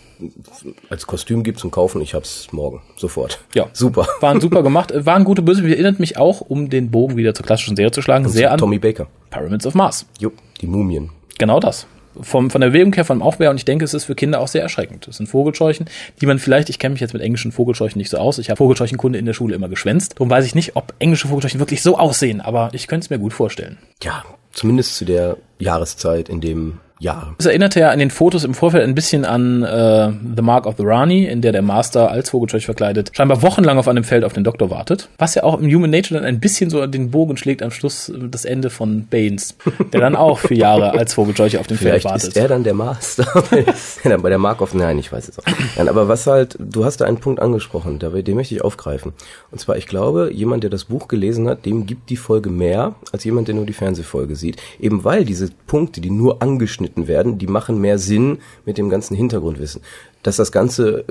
[0.91, 3.41] als Kostüm gibt zum Kaufen, ich hab's morgen, sofort.
[3.53, 3.67] Ja.
[3.73, 4.07] Super.
[4.21, 5.69] Waren super gemacht, waren gute Böse.
[5.69, 8.79] Erinnert mich auch, um den Bogen wieder zur klassischen Serie zu schlagen, sehr an Tommy
[8.79, 9.09] Baker.
[9.31, 10.07] Pyramids of Mars.
[10.21, 11.11] Jupp, die Mumien.
[11.39, 11.89] Genau das.
[12.21, 14.49] Vom, von der Bewegung her, vom Aufbau, und ich denke, es ist für Kinder auch
[14.49, 15.09] sehr erschreckend.
[15.09, 15.87] Es sind Vogelscheuchen,
[16.21, 18.59] die man vielleicht, ich kenne mich jetzt mit englischen Vogelscheuchen nicht so aus, ich habe
[18.59, 20.15] Vogelscheuchenkunde in der Schule immer geschwänzt.
[20.15, 23.19] Darum weiß ich nicht, ob englische Vogelscheuchen wirklich so aussehen, aber ich könnte es mir
[23.19, 23.79] gut vorstellen.
[24.03, 27.35] Ja, zumindest zu der Jahreszeit, in dem Jahr.
[27.39, 30.75] Es erinnerte ja an den Fotos im Vorfeld ein bisschen an äh, The Mark of
[30.79, 34.33] the Rani, in der der Master als Vogelscheuch verkleidet scheinbar wochenlang auf einem Feld auf
[34.33, 35.09] den Doktor wartet.
[35.19, 38.09] Was ja auch im Human Nature dann ein bisschen so den Bogen schlägt am Schluss
[38.09, 39.57] äh, das Ende von Baines,
[39.93, 42.29] der dann auch für Jahre als Vogelscheuch auf dem Feld Vielleicht wartet.
[42.29, 43.25] ist er dann der Master.
[44.05, 45.45] Ja, Bei der Mark of, nein, ich weiß es auch.
[45.77, 49.13] Nein, aber was halt, du hast da einen Punkt angesprochen, den möchte ich aufgreifen.
[49.51, 52.95] Und zwar, ich glaube, jemand, der das Buch gelesen hat, dem gibt die Folge mehr,
[53.13, 54.57] als jemand, der nur die Fernsehfolge sieht.
[54.81, 59.17] Eben weil diese Punkte, die nur angeschnitten werden, die machen mehr Sinn mit dem ganzen
[59.17, 59.83] Hintergrundwissen.
[60.23, 61.05] Dass das Ganze äh,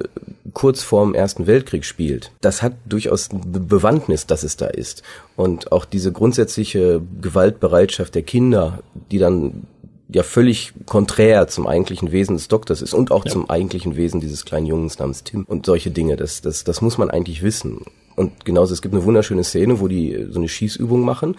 [0.54, 5.04] kurz vorm Ersten Weltkrieg spielt, das hat durchaus Be- Bewandtnis, dass es da ist.
[5.36, 8.80] Und auch diese grundsätzliche Gewaltbereitschaft der Kinder,
[9.12, 9.68] die dann
[10.10, 14.46] ja völlig konträr zum eigentlichen Wesen des Doktors ist und auch zum eigentlichen Wesen dieses
[14.46, 16.18] kleinen Jungens namens Tim und solche Dinge.
[16.18, 17.82] Das, das, das muss man eigentlich wissen.
[18.16, 21.36] Und genauso, es gibt eine wunderschöne Szene, wo die äh, so eine Schießübung machen.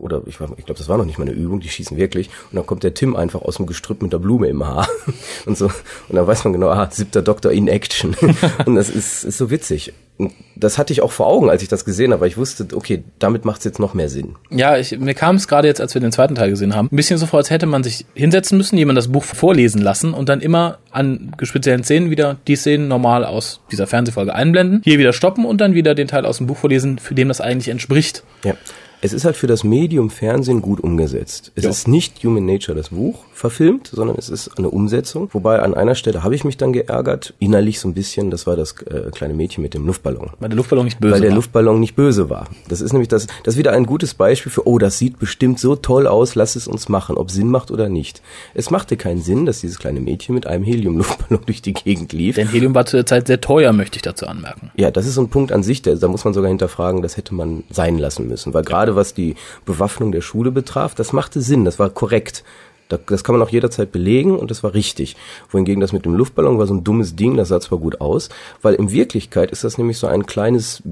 [0.00, 2.28] Oder ich, ich glaube, das war noch nicht mal eine Übung, die schießen wirklich.
[2.50, 4.88] Und dann kommt der Tim einfach aus dem Gestrüpp mit der Blume im Haar.
[5.46, 5.66] Und so.
[5.66, 8.14] Und dann weiß man genau, ah, siebter Doktor in Action.
[8.66, 9.92] Und das ist, ist so witzig.
[10.18, 12.66] Und das hatte ich auch vor Augen, als ich das gesehen habe, weil ich wusste,
[12.74, 14.34] okay, damit macht es jetzt noch mehr Sinn.
[14.50, 16.96] Ja, ich, mir kam es gerade jetzt, als wir den zweiten Teil gesehen haben, ein
[16.96, 20.30] bisschen so vor, als hätte man sich hinsetzen müssen, jemand das Buch vorlesen lassen und
[20.30, 25.12] dann immer an speziellen Szenen wieder die Szenen normal aus dieser Fernsehfolge einblenden, hier wieder
[25.12, 28.22] stoppen und dann wieder den Teil aus dem Buch vorlesen, für dem das eigentlich entspricht.
[28.42, 28.54] Ja.
[29.02, 31.52] Es ist halt für das Medium Fernsehen gut umgesetzt.
[31.54, 31.70] Es Ja.
[31.70, 35.28] ist nicht Human Nature das Buch verfilmt, sondern es ist eine Umsetzung.
[35.32, 38.56] Wobei an einer Stelle habe ich mich dann geärgert, innerlich so ein bisschen, das war
[38.56, 40.30] das äh, kleine Mädchen mit dem Luftballon.
[40.40, 41.36] Weil der Luftballon nicht böse Weil der war.
[41.36, 42.48] Luftballon nicht böse war.
[42.68, 45.60] Das ist nämlich das, das ist wieder ein gutes Beispiel für, oh, das sieht bestimmt
[45.60, 48.22] so toll aus, lass es uns machen, ob Sinn macht oder nicht.
[48.54, 52.36] Es machte keinen Sinn, dass dieses kleine Mädchen mit einem Helium-Luftballon durch die Gegend lief.
[52.36, 54.70] Denn Helium war zu der Zeit sehr teuer, möchte ich dazu anmerken.
[54.76, 57.18] Ja, das ist so ein Punkt an sich, der, da muss man sogar hinterfragen, das
[57.18, 58.54] hätte man sein lassen müssen.
[58.54, 59.34] Weil gerade was die
[59.64, 62.44] Bewaffnung der Schule betraf, das machte Sinn, das war korrekt.
[62.88, 65.16] Da- Das kann man auch jederzeit belegen und das war richtig.
[65.50, 68.28] Wohingegen das mit dem Luftballon war so ein dummes Ding, das sah zwar gut aus,
[68.62, 70.84] weil in Wirklichkeit ist das nämlich so ein kleines,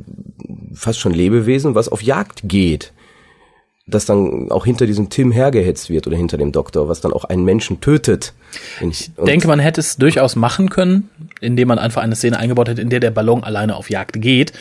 [0.75, 2.93] fast schon Lebewesen, was auf Jagd geht.
[3.87, 7.25] Das dann auch hinter diesem Tim hergehetzt wird oder hinter dem Doktor, was dann auch
[7.25, 8.33] einen Menschen tötet.
[8.81, 11.11] Ich denke, man hätte es durchaus machen können,
[11.43, 14.55] indem man einfach eine Szene eingebaut hätte, in der der Ballon alleine auf Jagd geht.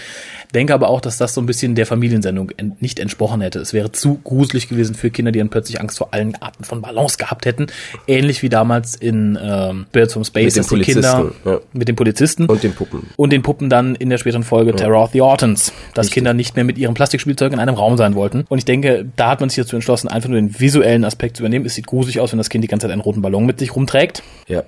[0.54, 3.60] Denke aber auch, dass das so ein bisschen der Familiensendung en- nicht entsprochen hätte.
[3.60, 6.82] Es wäre zu gruselig gewesen für Kinder, die dann plötzlich Angst vor allen Arten von
[6.82, 7.68] Ballons gehabt hätten.
[8.08, 11.60] Ähnlich wie damals in ähm, Birds from Space, Mit den dass die Kinder Polizisten, ja.
[11.74, 13.08] mit den Polizisten und den Puppen.
[13.16, 16.56] und den Puppen dann in der späteren Folge Terror of the Autons, dass Kinder nicht
[16.56, 18.46] mehr mit ihrem Plastikspielzeug in einem Raum sein wollten.
[18.50, 21.44] Und ich denke, da hat man sich dazu entschlossen, einfach nur den visuellen Aspekt zu
[21.44, 21.66] übernehmen.
[21.66, 23.76] Es sieht gruselig aus, wenn das Kind die ganze Zeit einen roten Ballon mit sich
[23.76, 24.22] rumträgt.
[24.48, 24.64] Ja,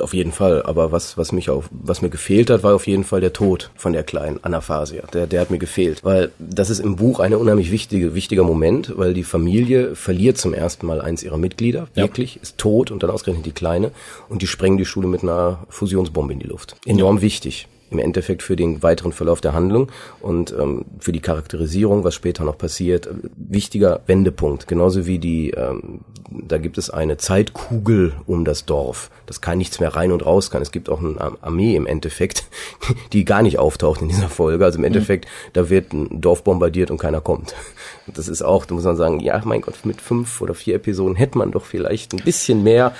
[0.00, 0.62] auf jeden Fall.
[0.64, 3.70] Aber was, was mich auf, was mir gefehlt hat, war auf jeden Fall der Tod
[3.76, 5.02] von der kleinen Anaphasia.
[5.12, 6.04] Der, der hat mir gefehlt.
[6.04, 10.54] Weil das ist im Buch eine unheimlich wichtige, wichtiger Moment, weil die Familie verliert zum
[10.54, 11.88] ersten Mal eins ihrer Mitglieder.
[11.94, 12.04] Ja.
[12.04, 13.92] Wirklich, ist tot und dann ausgerechnet die Kleine.
[14.28, 16.76] Und die sprengen die Schule mit einer Fusionsbombe in die Luft.
[16.86, 17.68] Enorm wichtig.
[17.90, 22.44] Im Endeffekt für den weiteren Verlauf der Handlung und ähm, für die Charakterisierung, was später
[22.44, 24.68] noch passiert, äh, wichtiger Wendepunkt.
[24.68, 29.80] Genauso wie die, ähm, da gibt es eine Zeitkugel um das Dorf, dass kein nichts
[29.80, 30.60] mehr rein und raus kann.
[30.62, 32.44] Es gibt auch eine Ar- Armee im Endeffekt,
[33.12, 34.64] die gar nicht auftaucht in dieser Folge.
[34.64, 37.54] Also im Endeffekt, da wird ein Dorf bombardiert und keiner kommt.
[38.14, 41.14] Das ist auch, da muss man sagen, ja, mein Gott, mit fünf oder vier Episoden
[41.14, 42.94] hätte man doch vielleicht ein bisschen mehr.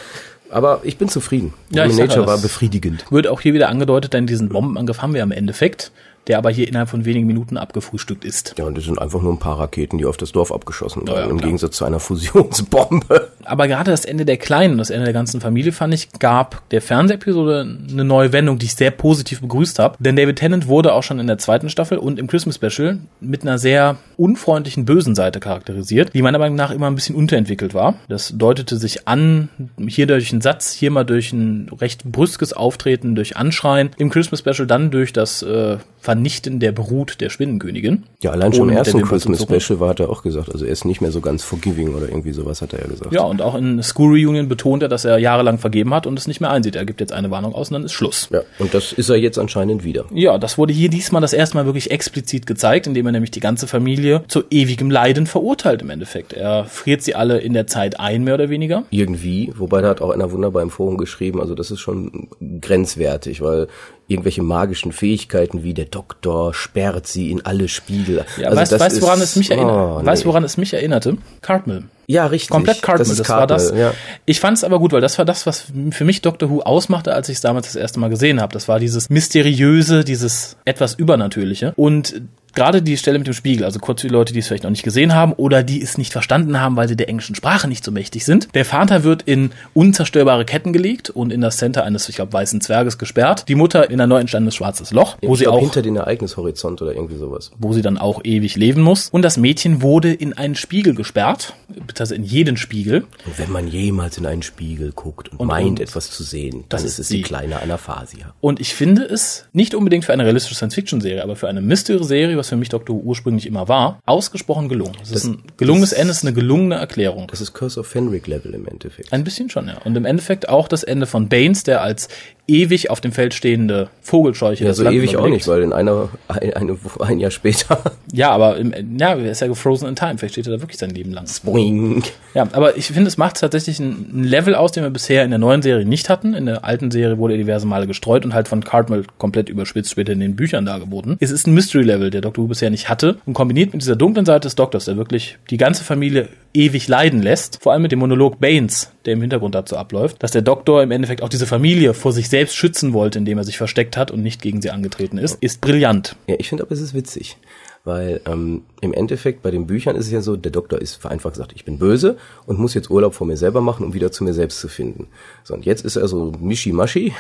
[0.51, 1.53] Aber ich bin zufrieden.
[1.71, 3.05] Ja, Human Nature war befriedigend.
[3.11, 5.93] Wird auch hier wieder angedeutet, denn diesen Bombenangriff haben wir im Endeffekt,
[6.29, 8.55] der aber hier innerhalb von wenigen Minuten abgefrühstückt ist.
[8.59, 11.15] Ja, und das sind einfach nur ein paar Raketen, die auf das Dorf abgeschossen Ja,
[11.15, 11.47] werden, ja, im klar.
[11.49, 13.29] Gegensatz zu einer Fusionsbombe.
[13.45, 16.69] Aber gerade das Ende der Kleinen und das Ende der ganzen Familie fand ich, gab
[16.71, 19.97] der Fernsehepisode eine neue Wendung, die ich sehr positiv begrüßt habe.
[19.99, 23.43] Denn David Tennant wurde auch schon in der zweiten Staffel und im Christmas Special mit
[23.43, 27.95] einer sehr unfreundlichen bösen Seite charakterisiert, die meiner Meinung nach immer ein bisschen unterentwickelt war.
[28.09, 29.49] Das deutete sich an,
[29.87, 34.41] hier durch einen Satz, hier mal durch ein recht brüskes Auftreten, durch Anschreien, im Christmas
[34.41, 38.05] Special dann durch das äh, Vernichten der Brut der Spinnenkönigin.
[38.23, 39.43] Ja, allein schon im ersten Christmas.
[39.43, 42.09] Special war, hat er auch gesagt, also er ist nicht mehr so ganz forgiving oder
[42.09, 43.13] irgendwie sowas, hat er ja gesagt.
[43.13, 46.27] Ja, und auch in School Reunion betont er, dass er jahrelang vergeben hat und es
[46.27, 46.77] nicht mehr einsieht.
[46.77, 48.29] Er gibt jetzt eine Warnung aus und dann ist Schluss.
[48.33, 50.05] Ja, und das ist er jetzt anscheinend wieder.
[50.13, 53.41] Ja, das wurde hier diesmal das erste Mal wirklich explizit gezeigt, indem er nämlich die
[53.41, 56.33] ganze Familie zu ewigem Leiden verurteilt im Endeffekt.
[56.33, 58.85] Er friert sie alle in der Zeit ein, mehr oder weniger.
[58.91, 62.29] Irgendwie, wobei da hat auch einer wunderbar im Forum geschrieben, also das ist schon
[62.61, 63.69] grenzwertig, weil
[64.09, 68.25] irgendwelche magischen Fähigkeiten wie der Doktor sperrt sie in alle Spiegel.
[68.39, 69.71] Ja, also weißt, das weißt du, woran ist- es mich erinnert?
[70.03, 70.29] Oh, weißt nee.
[70.29, 71.19] woran es mich erinnerte?
[71.43, 71.85] Cartmill.
[72.07, 72.49] Ja, richtig.
[72.49, 73.71] Komplett Cartmill, das, ist war das.
[73.71, 73.93] Ja.
[74.25, 77.13] Ich fand es aber gut, weil das war das, was für mich Doctor Who ausmachte,
[77.13, 78.51] als ich es damals das erste Mal gesehen habe.
[78.55, 82.23] Das war dieses mysteriöse, dieses etwas übernatürliche und
[82.55, 84.71] Gerade die Stelle mit dem Spiegel, also kurz für die Leute, die es vielleicht noch
[84.71, 87.85] nicht gesehen haben oder die es nicht verstanden haben, weil sie der englischen Sprache nicht
[87.85, 88.49] so mächtig sind.
[88.55, 92.61] Der Vater wird in unzerstörbare Ketten gelegt und in das Center eines, ich glaube, weißen
[92.61, 93.45] Zwerges gesperrt.
[93.49, 96.83] Die Mutter in ein neu entstandenes schwarzes Loch, wo ich sie auch hinter den Ereignishorizont
[96.83, 97.51] oder irgendwie sowas.
[97.59, 99.09] wo sie dann auch ewig leben muss.
[99.11, 103.03] Und das Mädchen wurde in einen Spiegel gesperrt, beziehungsweise in jeden Spiegel.
[103.27, 106.65] Und wenn man jemals in einen Spiegel guckt und, Und- meint, und- etwas zu sehen,
[106.69, 108.35] Das dann ist es die kleine Anastasia.
[108.41, 112.49] Und ich finde es nicht unbedingt für eine realistische Science-Fiction-Serie, aber für eine Mystery-Serie, was
[112.49, 114.97] für mich Doctor Who ursprünglich immer war, ausgesprochen gelungen.
[115.03, 117.27] Es ist ein gelungenes Ende, es ist eine gelungene Erklärung.
[117.29, 119.13] Das ist Curse of Fenric Level im Endeffekt.
[119.13, 119.79] Ein bisschen schon, ja.
[119.85, 122.09] Und im Endeffekt auch das Ende von Baines, der als
[122.49, 126.09] ewig auf dem Feld stehende Vogelscheuche Ja, das so ewig auch nicht, weil in einer,
[126.29, 127.81] ein, eine, ein Jahr später,
[128.13, 130.17] Ja, aber im, ja, er ist ja gefrozen in time.
[130.17, 131.27] Vielleicht steht er da wirklich sein Leben lang.
[131.45, 132.03] boing.
[132.35, 135.39] Ja, aber ich finde, es macht tatsächlich ein Level aus, den wir bisher in der
[135.39, 136.35] neuen Serie nicht hatten.
[136.35, 139.91] In der alten Serie wurde er diverse Male gestreut und halt von Cartmel komplett überspitzt
[139.91, 141.17] später in den Büchern dargeboten.
[141.21, 143.19] Es ist ein Mystery-Level, der Doctor Who bisher nicht hatte.
[143.27, 147.23] Und kombiniert mit dieser dunklen Seite des Doktors, der wirklich die ganze Familie ewig leiden
[147.23, 150.83] lässt, vor allem mit dem Monolog Baines, der im Hintergrund dazu abläuft, dass der Doktor
[150.83, 154.11] im Endeffekt auch diese Familie vor sich selbst schützen wollte, indem er sich versteckt hat
[154.11, 156.17] und nicht gegen sie angetreten ist, ist brillant.
[156.27, 157.37] Ja, ich finde aber, es ist witzig.
[157.85, 161.35] Weil ähm, im Endeffekt bei den Büchern ist es ja so, der Doktor ist vereinfacht
[161.35, 164.25] gesagt, ich bin böse und muss jetzt Urlaub vor mir selber machen, um wieder zu
[164.25, 165.07] mir selbst zu finden.
[165.45, 167.13] So, und jetzt ist er so mischi-maschi,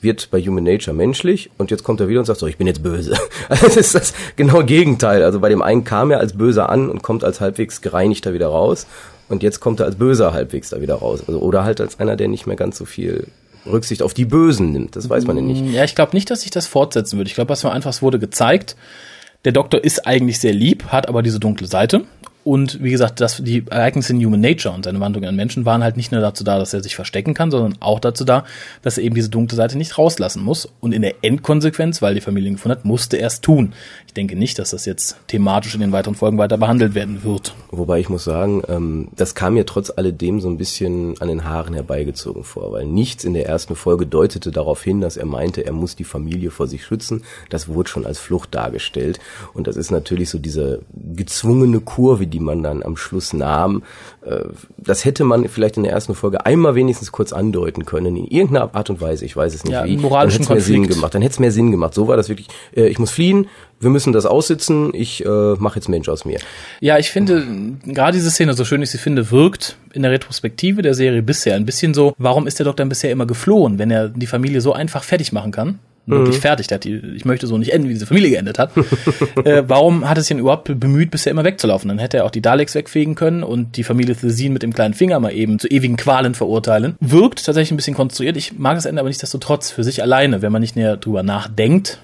[0.00, 2.66] wird bei Human Nature menschlich und jetzt kommt er wieder und sagt so, ich bin
[2.66, 3.16] jetzt böse.
[3.48, 5.22] Also das ist das genaue Gegenteil.
[5.22, 8.48] Also bei dem einen kam er als böser an und kommt als halbwegs gereinigter wieder
[8.48, 8.86] raus
[9.28, 11.22] und jetzt kommt er als böser halbwegs da wieder raus.
[11.26, 13.26] Also oder halt als einer, der nicht mehr ganz so viel
[13.66, 14.96] Rücksicht auf die Bösen nimmt.
[14.96, 15.64] Das weiß man ja nicht.
[15.72, 17.28] Ja, ich glaube nicht, dass sich das fortsetzen würde.
[17.28, 18.76] Ich glaube, was war einfach, wurde gezeigt,
[19.44, 22.02] der Doktor ist eigentlich sehr lieb, hat aber diese dunkle Seite.
[22.48, 25.82] Und wie gesagt, das, die Ereignisse in Human Nature und seine Wandlung an Menschen waren
[25.84, 28.44] halt nicht nur dazu da, dass er sich verstecken kann, sondern auch dazu da,
[28.80, 30.66] dass er eben diese dunkle Seite nicht rauslassen muss.
[30.80, 33.74] Und in der Endkonsequenz, weil die Familie ihn gefunden hat, musste er es tun.
[34.06, 37.54] Ich denke nicht, dass das jetzt thematisch in den weiteren Folgen weiter behandelt werden wird.
[37.70, 41.44] Wobei ich muss sagen, ähm, das kam mir trotz alledem so ein bisschen an den
[41.44, 45.66] Haaren herbeigezogen vor, weil nichts in der ersten Folge deutete darauf hin, dass er meinte,
[45.66, 47.24] er muss die Familie vor sich schützen.
[47.50, 49.20] Das wurde schon als Flucht dargestellt.
[49.52, 53.82] Und das ist natürlich so diese gezwungene Kurve, die man dann am Schluss nahm.
[54.24, 54.40] Äh,
[54.76, 58.74] das hätte man vielleicht in der ersten Folge einmal wenigstens kurz andeuten können, in irgendeiner
[58.74, 59.24] Art und Weise.
[59.24, 59.96] Ich weiß es nicht Ja, wie.
[59.96, 61.14] moralischen dann hätte es mehr Sinn gemacht.
[61.14, 61.94] Dann hätte es mehr Sinn gemacht.
[61.94, 62.48] So war das wirklich.
[62.74, 63.46] Äh, ich muss fliehen.
[63.80, 64.92] Wir müssen das aussitzen.
[64.92, 65.28] Ich äh,
[65.58, 66.40] mache jetzt Mensch aus mir.
[66.80, 67.46] Ja, ich finde,
[67.84, 71.54] gerade diese Szene, so schön ich sie finde, wirkt in der Retrospektive der Serie bisher
[71.54, 74.72] ein bisschen so, warum ist der Doktor bisher immer geflohen, wenn er die Familie so
[74.72, 75.78] einfach fertig machen kann?
[76.08, 78.72] Wirklich fertig, der hat die, ich möchte so nicht enden, wie diese Familie geendet hat.
[79.44, 81.88] äh, warum hat es ihn überhaupt bemüht, bisher immer wegzulaufen?
[81.88, 84.94] Dann hätte er auch die Daleks wegfegen können und die Familie Thesine mit dem kleinen
[84.94, 86.96] Finger mal eben zu ewigen Qualen verurteilen.
[87.00, 88.36] Wirkt tatsächlich ein bisschen konstruiert.
[88.36, 92.00] Ich mag das Ende aber nichtsdestotrotz für sich alleine, wenn man nicht näher drüber nachdenkt,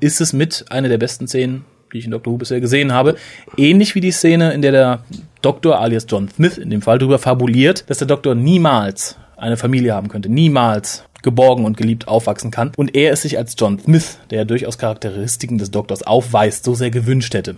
[0.00, 3.16] ist es mit einer der besten Szenen, die ich in Doctor Who bisher gesehen habe.
[3.56, 5.04] Ähnlich wie die Szene, in der der
[5.42, 9.94] Doktor alias John Smith in dem Fall darüber fabuliert, dass der Doktor niemals eine Familie
[9.94, 12.70] haben könnte, niemals geborgen und geliebt aufwachsen kann.
[12.76, 16.90] Und er es sich als John Smith, der durchaus Charakteristiken des Doktors aufweist, so sehr
[16.90, 17.56] gewünscht hätte.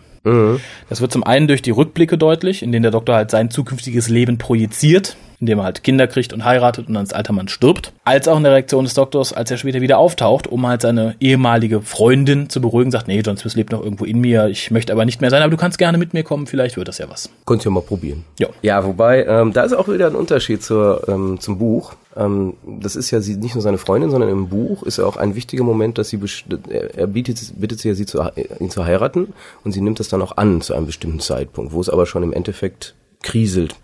[0.88, 4.08] Das wird zum einen durch die Rückblicke deutlich, in denen der Doktor halt sein zukünftiges
[4.08, 7.92] Leben projiziert, indem er halt Kinder kriegt und heiratet und dann als alter Mann stirbt,
[8.04, 11.14] als auch in der Reaktion des Doktors, als er später wieder auftaucht, um halt seine
[11.20, 14.92] ehemalige Freundin zu beruhigen, sagt, nee, John Smith lebt noch irgendwo in mir, ich möchte
[14.92, 17.08] aber nicht mehr sein, aber du kannst gerne mit mir kommen, vielleicht wird das ja
[17.10, 17.30] was.
[17.44, 18.24] Könnt ihr mal probieren.
[18.38, 18.48] Ja.
[18.62, 21.94] Ja, wobei, ähm, da ist auch wieder ein Unterschied zur, ähm, zum Buch.
[22.16, 25.16] Ähm, das ist ja sie, nicht nur seine Freundin, sondern im Buch ist ja auch
[25.16, 26.20] ein wichtiger Moment, dass sie,
[26.68, 28.22] er, er bietet, bittet sie ja, sie zu,
[28.58, 29.34] ihn zu heiraten
[29.64, 32.22] und sie nimmt das dann auch an zu einem bestimmten Zeitpunkt, wo es aber schon
[32.22, 33.74] im Endeffekt kriselt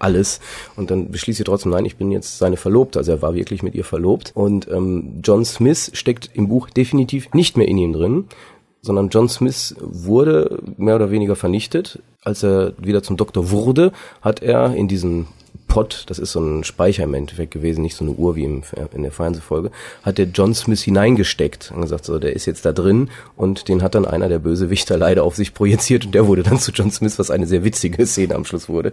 [0.00, 0.40] alles.
[0.76, 3.62] Und dann beschließt sie trotzdem, nein, ich bin jetzt seine Verlobte, also er war wirklich
[3.62, 4.32] mit ihr verlobt.
[4.34, 8.24] Und ähm, John Smith steckt im Buch definitiv nicht mehr in ihm drin,
[8.82, 12.00] sondern John Smith wurde mehr oder weniger vernichtet.
[12.22, 13.92] Als er wieder zum Doktor wurde,
[14.22, 15.26] hat er in diesen
[15.70, 18.62] Pod, das ist so ein Speicher im Endeffekt gewesen, nicht so eine Uhr wie im,
[18.92, 19.70] in der Fernsehfolge,
[20.02, 23.80] hat der John Smith hineingesteckt und gesagt, so, der ist jetzt da drin und den
[23.80, 26.90] hat dann einer der Bösewichter leider auf sich projiziert und der wurde dann zu John
[26.90, 28.92] Smith, was eine sehr witzige Szene am Schluss wurde.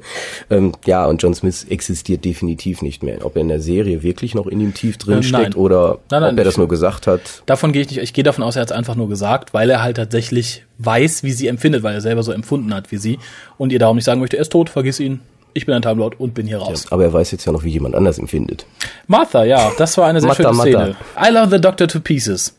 [0.52, 3.26] Ähm, ja, und John Smith existiert definitiv nicht mehr.
[3.26, 5.54] Ob er in der Serie wirklich noch in ihm tief drin Äh, steckt nein.
[5.56, 7.42] oder Nein, nein, ob er das nur gesagt hat.
[7.48, 9.70] Davon gehe ich nicht, ich gehe davon aus, er hat es einfach nur gesagt, weil
[9.72, 13.18] er halt tatsächlich weiß, wie sie empfindet, weil er selber so empfunden hat wie sie
[13.58, 15.22] und ihr darum nicht sagen möchte, er ist tot, vergiss ihn,
[15.58, 16.86] ich bin ein Time Lord und bin hier raus.
[16.92, 18.66] Aber er weiß jetzt ja noch, wie jemand anders empfindet.
[19.08, 20.62] Martha, ja, das war eine sehr Martha, schöne.
[20.62, 20.96] Szene.
[21.20, 22.56] I love the Doctor to pieces.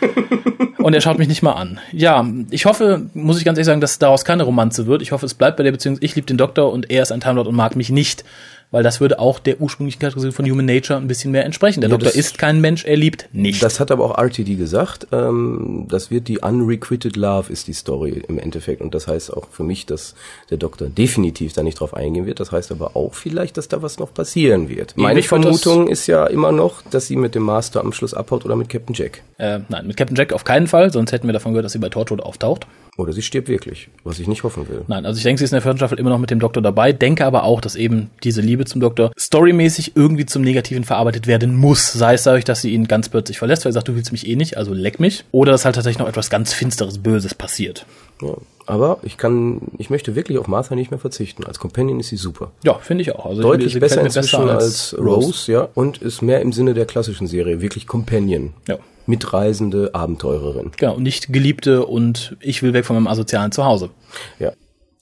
[0.78, 1.78] Und er schaut mich nicht mal an.
[1.92, 5.00] Ja, ich hoffe, muss ich ganz ehrlich sagen, dass daraus keine Romanze wird.
[5.00, 7.20] Ich hoffe, es bleibt bei der Beziehung, ich liebe den Doktor und er ist ein
[7.20, 8.24] Time Lord und mag mich nicht.
[8.72, 11.80] Weil das würde auch der ursprünglichen Kategorie von Human Nature ein bisschen mehr entsprechen.
[11.82, 13.62] Der Ja, Doktor ist kein Mensch, er liebt nicht.
[13.62, 15.06] Das hat aber auch RTD gesagt.
[15.12, 18.80] Ähm, das wird die Unrequited Love ist die Story im Endeffekt.
[18.80, 20.14] Und das heißt auch für mich, dass
[20.50, 22.40] der Doktor definitiv da nicht drauf eingehen wird.
[22.40, 24.96] Das heißt aber auch vielleicht, dass da was noch passieren wird.
[24.96, 28.44] Meine das- Vermutung ist ja immer noch, dass sie mit dem Master am Schluss abhaut
[28.44, 29.22] oder mit Captain Jack.
[29.38, 31.78] äh, nein, mit Captain Jack auf keinen Fall, sonst hätten wir davon gehört, dass sie
[31.78, 32.66] bei Torchwood auftaucht.
[32.98, 34.82] Oder sie stirbt wirklich, was ich nicht hoffen will.
[34.86, 36.60] Nein, also ich denke, sie ist in der vierten Staffel immer noch mit dem Doktor
[36.62, 41.26] dabei, denke aber auch, dass eben diese Liebe zum Doktor storymäßig irgendwie zum Negativen verarbeitet
[41.26, 41.92] werden muss.
[41.92, 44.26] Sei es dadurch, dass sie ihn ganz plötzlich verlässt, weil sie sagt, du willst mich
[44.26, 45.24] eh nicht, also leck mich.
[45.32, 47.86] Oder dass halt tatsächlich noch etwas ganz Finsteres, Böses passiert.
[48.20, 48.34] Ja.
[48.66, 51.44] Aber ich kann, ich möchte wirklich auf Martha nicht mehr verzichten.
[51.44, 52.52] Als Companion ist sie super.
[52.62, 53.26] Ja, finde ich auch.
[53.26, 55.68] Also Deutlich sie besser gefällt mir inzwischen als Rose, ja.
[55.74, 57.60] Und ist mehr im Sinne der klassischen Serie.
[57.60, 58.54] Wirklich Companion.
[58.68, 58.78] Ja.
[59.06, 60.70] Mitreisende Abenteurerin.
[60.76, 63.90] Genau, und nicht Geliebte und ich will weg von meinem asozialen Zuhause.
[64.38, 64.52] Ja.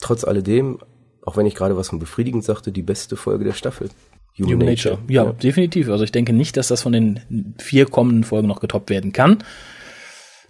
[0.01, 0.79] Trotz alledem,
[1.25, 3.91] auch wenn ich gerade was von befriedigend sagte, die beste Folge der Staffel.
[4.39, 4.99] Human Nature.
[5.09, 5.91] Ja, definitiv.
[5.91, 9.39] Also ich denke nicht, dass das von den vier kommenden Folgen noch getoppt werden kann.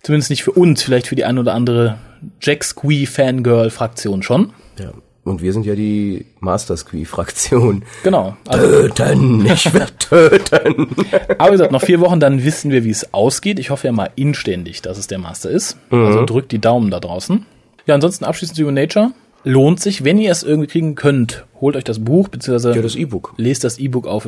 [0.02, 1.98] Zumindest nicht für uns, vielleicht für die ein oder andere
[2.40, 4.52] Jack Squee Fangirl Fraktion schon.
[4.78, 4.92] ja.
[5.22, 7.84] Und wir sind ja die Master Squee-Fraktion.
[8.02, 8.36] Genau.
[8.48, 10.88] Also, Töten, ich werde töten.
[11.38, 13.58] aber wie gesagt, noch vier Wochen, dann wissen wir, wie es ausgeht.
[13.58, 15.76] Ich hoffe ja mal inständig, dass es der Master ist.
[15.90, 17.44] Also drückt die Daumen da draußen.
[17.86, 19.12] Ja, ansonsten abschließend zu Human Nature.
[19.44, 22.96] Lohnt sich, wenn ihr es irgendwie kriegen könnt, holt euch das Buch, beziehungsweise Ja, das
[22.96, 23.34] E-Book.
[23.36, 24.26] lest das E-Book auf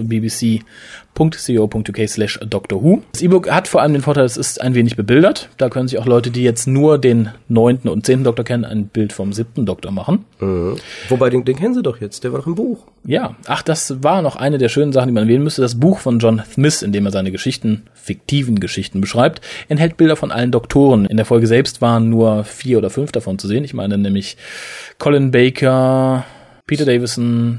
[1.15, 3.03] bbc.co.uk slash Doctor Who.
[3.13, 5.49] Das E-Book hat vor allem den Vorteil, es ist ein wenig bebildert.
[5.57, 8.87] Da können sich auch Leute, die jetzt nur den neunten und zehnten Doktor kennen, ein
[8.87, 10.25] Bild vom siebten Doktor machen.
[10.41, 10.77] Mhm.
[11.09, 12.87] Wobei, den, den kennen sie doch jetzt, der war doch im Buch.
[13.05, 15.63] Ja, ach, das war noch eine der schönen Sachen, die man erwähnen müsste.
[15.63, 20.17] Das Buch von John Smith, in dem er seine Geschichten, fiktiven Geschichten beschreibt, enthält Bilder
[20.17, 21.07] von allen Doktoren.
[21.07, 23.65] In der Folge selbst waren nur vier oder fünf davon zu sehen.
[23.65, 24.37] Ich meine nämlich
[24.99, 26.25] Colin Baker,
[26.67, 27.59] Peter Davison,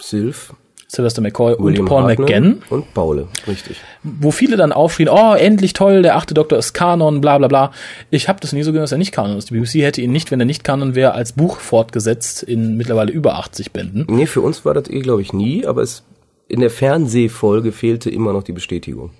[0.00, 0.54] Sylph,
[0.88, 3.78] Sylvester McCoy William und Paul Hartnell McGann, Und Paule, richtig.
[4.02, 7.72] wo viele dann aufschrien, oh, endlich toll, der achte Doktor ist Kanon, bla bla bla.
[8.10, 9.50] Ich habe das nie so gesehen, dass er nicht Kanon ist.
[9.50, 13.10] Die BBC hätte ihn nicht, wenn er nicht Kanon wäre, als Buch fortgesetzt in mittlerweile
[13.12, 14.06] über 80 Bänden.
[14.08, 16.04] Nee, für uns war das eh, glaube ich, nie, aber es
[16.46, 19.10] in der Fernsehfolge fehlte immer noch die Bestätigung.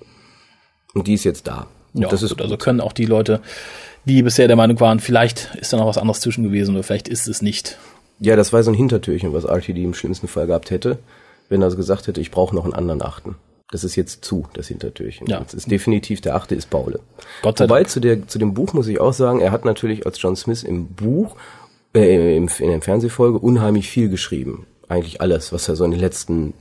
[0.93, 1.67] Und die ist jetzt da.
[1.93, 3.41] Und Ja, das ist gut, also können auch die Leute,
[4.05, 7.07] die bisher der Meinung waren, vielleicht ist da noch was anderes zwischen gewesen oder vielleicht
[7.07, 7.77] ist es nicht.
[8.19, 10.99] Ja, das war so ein Hintertürchen, was RTD im schlimmsten Fall gehabt hätte,
[11.49, 13.35] wenn er so gesagt hätte, ich brauche noch einen anderen Achten.
[13.71, 15.27] Das ist jetzt zu, das Hintertürchen.
[15.27, 15.39] Ja.
[15.39, 16.99] Das ist definitiv, der Achte ist Paule.
[17.41, 17.89] Gott sei Wobei Dank.
[17.89, 20.63] zu, der, zu dem Buch muss ich auch sagen, er hat natürlich als John Smith
[20.63, 21.35] im Buch,
[21.93, 24.67] äh, im, in der Fernsehfolge unheimlich viel geschrieben.
[24.87, 26.53] Eigentlich alles, was er so in den letzten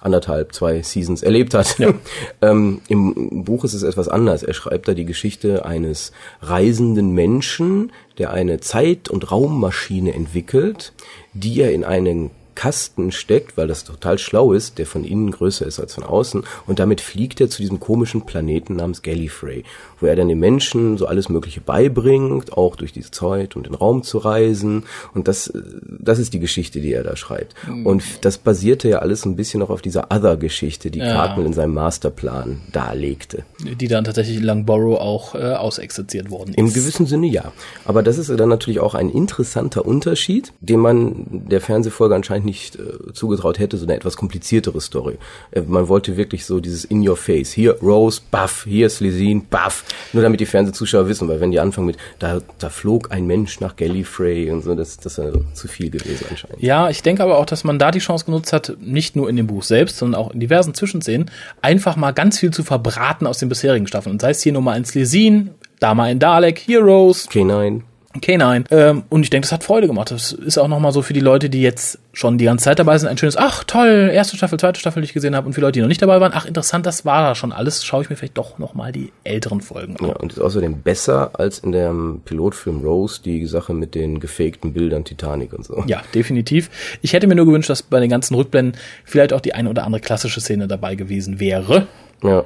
[0.00, 1.76] anderthalb, zwei Seasons erlebt hat.
[2.42, 4.42] ähm, Im Buch ist es etwas anders.
[4.42, 10.92] Er schreibt da die Geschichte eines reisenden Menschen, der eine Zeit- und Raummaschine entwickelt,
[11.34, 15.64] die er in einen Kasten steckt, weil das total schlau ist, der von innen größer
[15.64, 16.42] ist als von außen.
[16.66, 19.62] Und damit fliegt er zu diesem komischen Planeten namens Gallifrey,
[20.00, 23.74] wo er dann den Menschen so alles Mögliche beibringt, auch durch diese Zeit und den
[23.74, 24.84] Raum zu reisen.
[25.14, 25.52] Und das,
[26.00, 27.54] das ist die Geschichte, die er da schreibt.
[27.84, 31.12] Und das basierte ja alles ein bisschen noch auf dieser Other-Geschichte, die Ja.
[31.12, 33.44] Cartman in seinem Masterplan darlegte.
[33.60, 36.58] Die dann tatsächlich in Langborough auch äh, ausexerziert worden ist.
[36.58, 37.52] Im gewissen Sinne ja.
[37.84, 42.76] Aber das ist dann natürlich auch ein interessanter Unterschied, den man der Fernsehfolge anscheinend nicht
[42.76, 45.18] äh, zugetraut hätte, so eine etwas kompliziertere Story.
[45.50, 47.52] Äh, man wollte wirklich so dieses in your face.
[47.52, 49.84] Hier Rose, buff, hier Slezine, buff.
[50.14, 53.60] Nur damit die Fernsehzuschauer wissen, weil wenn die anfangen mit, da, da flog ein Mensch
[53.60, 56.62] nach Gallifrey und so, das, das ist ja zu viel gewesen anscheinend.
[56.62, 59.36] Ja, ich denke aber auch, dass man da die Chance genutzt hat, nicht nur in
[59.36, 61.30] dem Buch selbst, sondern auch in diversen Zwischenszenen,
[61.60, 64.12] einfach mal ganz viel zu verbraten aus den bisherigen Staffeln.
[64.12, 67.82] Und sei es hier nur mal ein Slesin, da mal ein Dalek, Heroes, K9.
[68.20, 68.66] K9.
[68.70, 70.10] Ähm, und ich denke, das hat Freude gemacht.
[70.10, 72.96] Das ist auch nochmal so für die Leute, die jetzt schon die ganze Zeit dabei
[72.96, 75.46] sind, ein schönes, ach toll, erste Staffel, zweite Staffel, die ich gesehen habe.
[75.46, 77.84] Und für Leute, die noch nicht dabei waren, ach interessant, das war da schon alles.
[77.84, 80.08] Schaue ich mir vielleicht doch nochmal die älteren Folgen an.
[80.08, 84.72] Ja, und ist außerdem besser als in dem Pilotfilm Rose, die Sache mit den gefakten
[84.72, 85.84] Bildern Titanic und so.
[85.86, 86.70] Ja, definitiv.
[87.02, 89.84] Ich hätte mir nur gewünscht, dass bei den ganzen Rückblenden vielleicht auch die eine oder
[89.84, 91.86] andere klassische Szene dabei gewesen wäre.
[92.22, 92.44] Ja.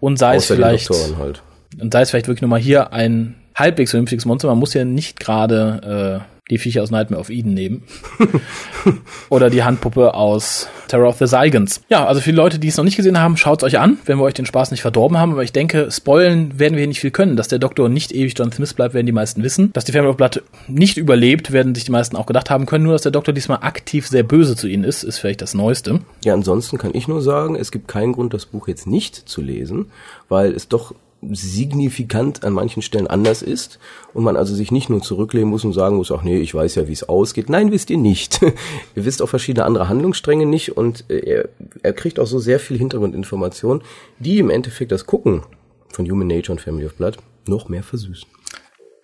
[0.00, 1.42] Und sei es Außer die vielleicht, halt.
[1.78, 4.48] und sei es vielleicht wirklich nochmal hier ein halbwegs vernünftiges Monster.
[4.48, 7.84] Man muss ja nicht gerade äh, die Viecher aus Nightmare of Eden nehmen.
[9.30, 11.80] Oder die Handpuppe aus Terror of the Zygons.
[11.88, 14.18] Ja, also für die Leute, die es noch nicht gesehen haben, schaut's euch an, wenn
[14.18, 15.32] wir euch den Spaß nicht verdorben haben.
[15.32, 17.36] Aber ich denke, spoilen werden wir hier nicht viel können.
[17.36, 19.72] Dass der Doktor nicht ewig John Smith bleibt, werden die meisten wissen.
[19.72, 22.84] Dass die Family of Blood nicht überlebt, werden sich die meisten auch gedacht haben können.
[22.84, 26.00] Nur, dass der Doktor diesmal aktiv sehr böse zu ihnen ist, ist vielleicht das Neueste.
[26.24, 29.40] Ja, ansonsten kann ich nur sagen, es gibt keinen Grund, das Buch jetzt nicht zu
[29.40, 29.86] lesen,
[30.28, 33.78] weil es doch signifikant an manchen Stellen anders ist
[34.14, 36.76] und man also sich nicht nur zurücklehnen muss und sagen muss, ach nee, ich weiß
[36.76, 37.50] ja, wie es ausgeht.
[37.50, 38.42] Nein, wisst ihr nicht.
[38.94, 41.48] ihr wisst auch verschiedene andere Handlungsstränge nicht und äh, er,
[41.82, 43.82] er kriegt auch so sehr viel Hintergrundinformation,
[44.18, 45.42] die im Endeffekt das Gucken
[45.88, 48.28] von Human Nature und Family of Blood noch mehr versüßen.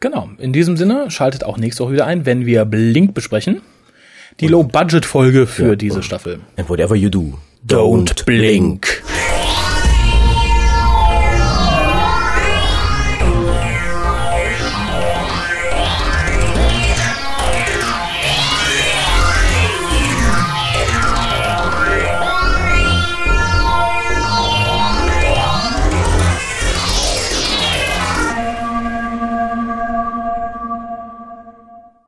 [0.00, 0.28] Genau.
[0.38, 3.62] In diesem Sinne, schaltet auch nächste Woche wieder ein, wenn wir Blink besprechen.
[4.40, 6.40] Die Low-Budget-Folge für diese Staffel.
[6.56, 9.02] And whatever you do, Don't blink.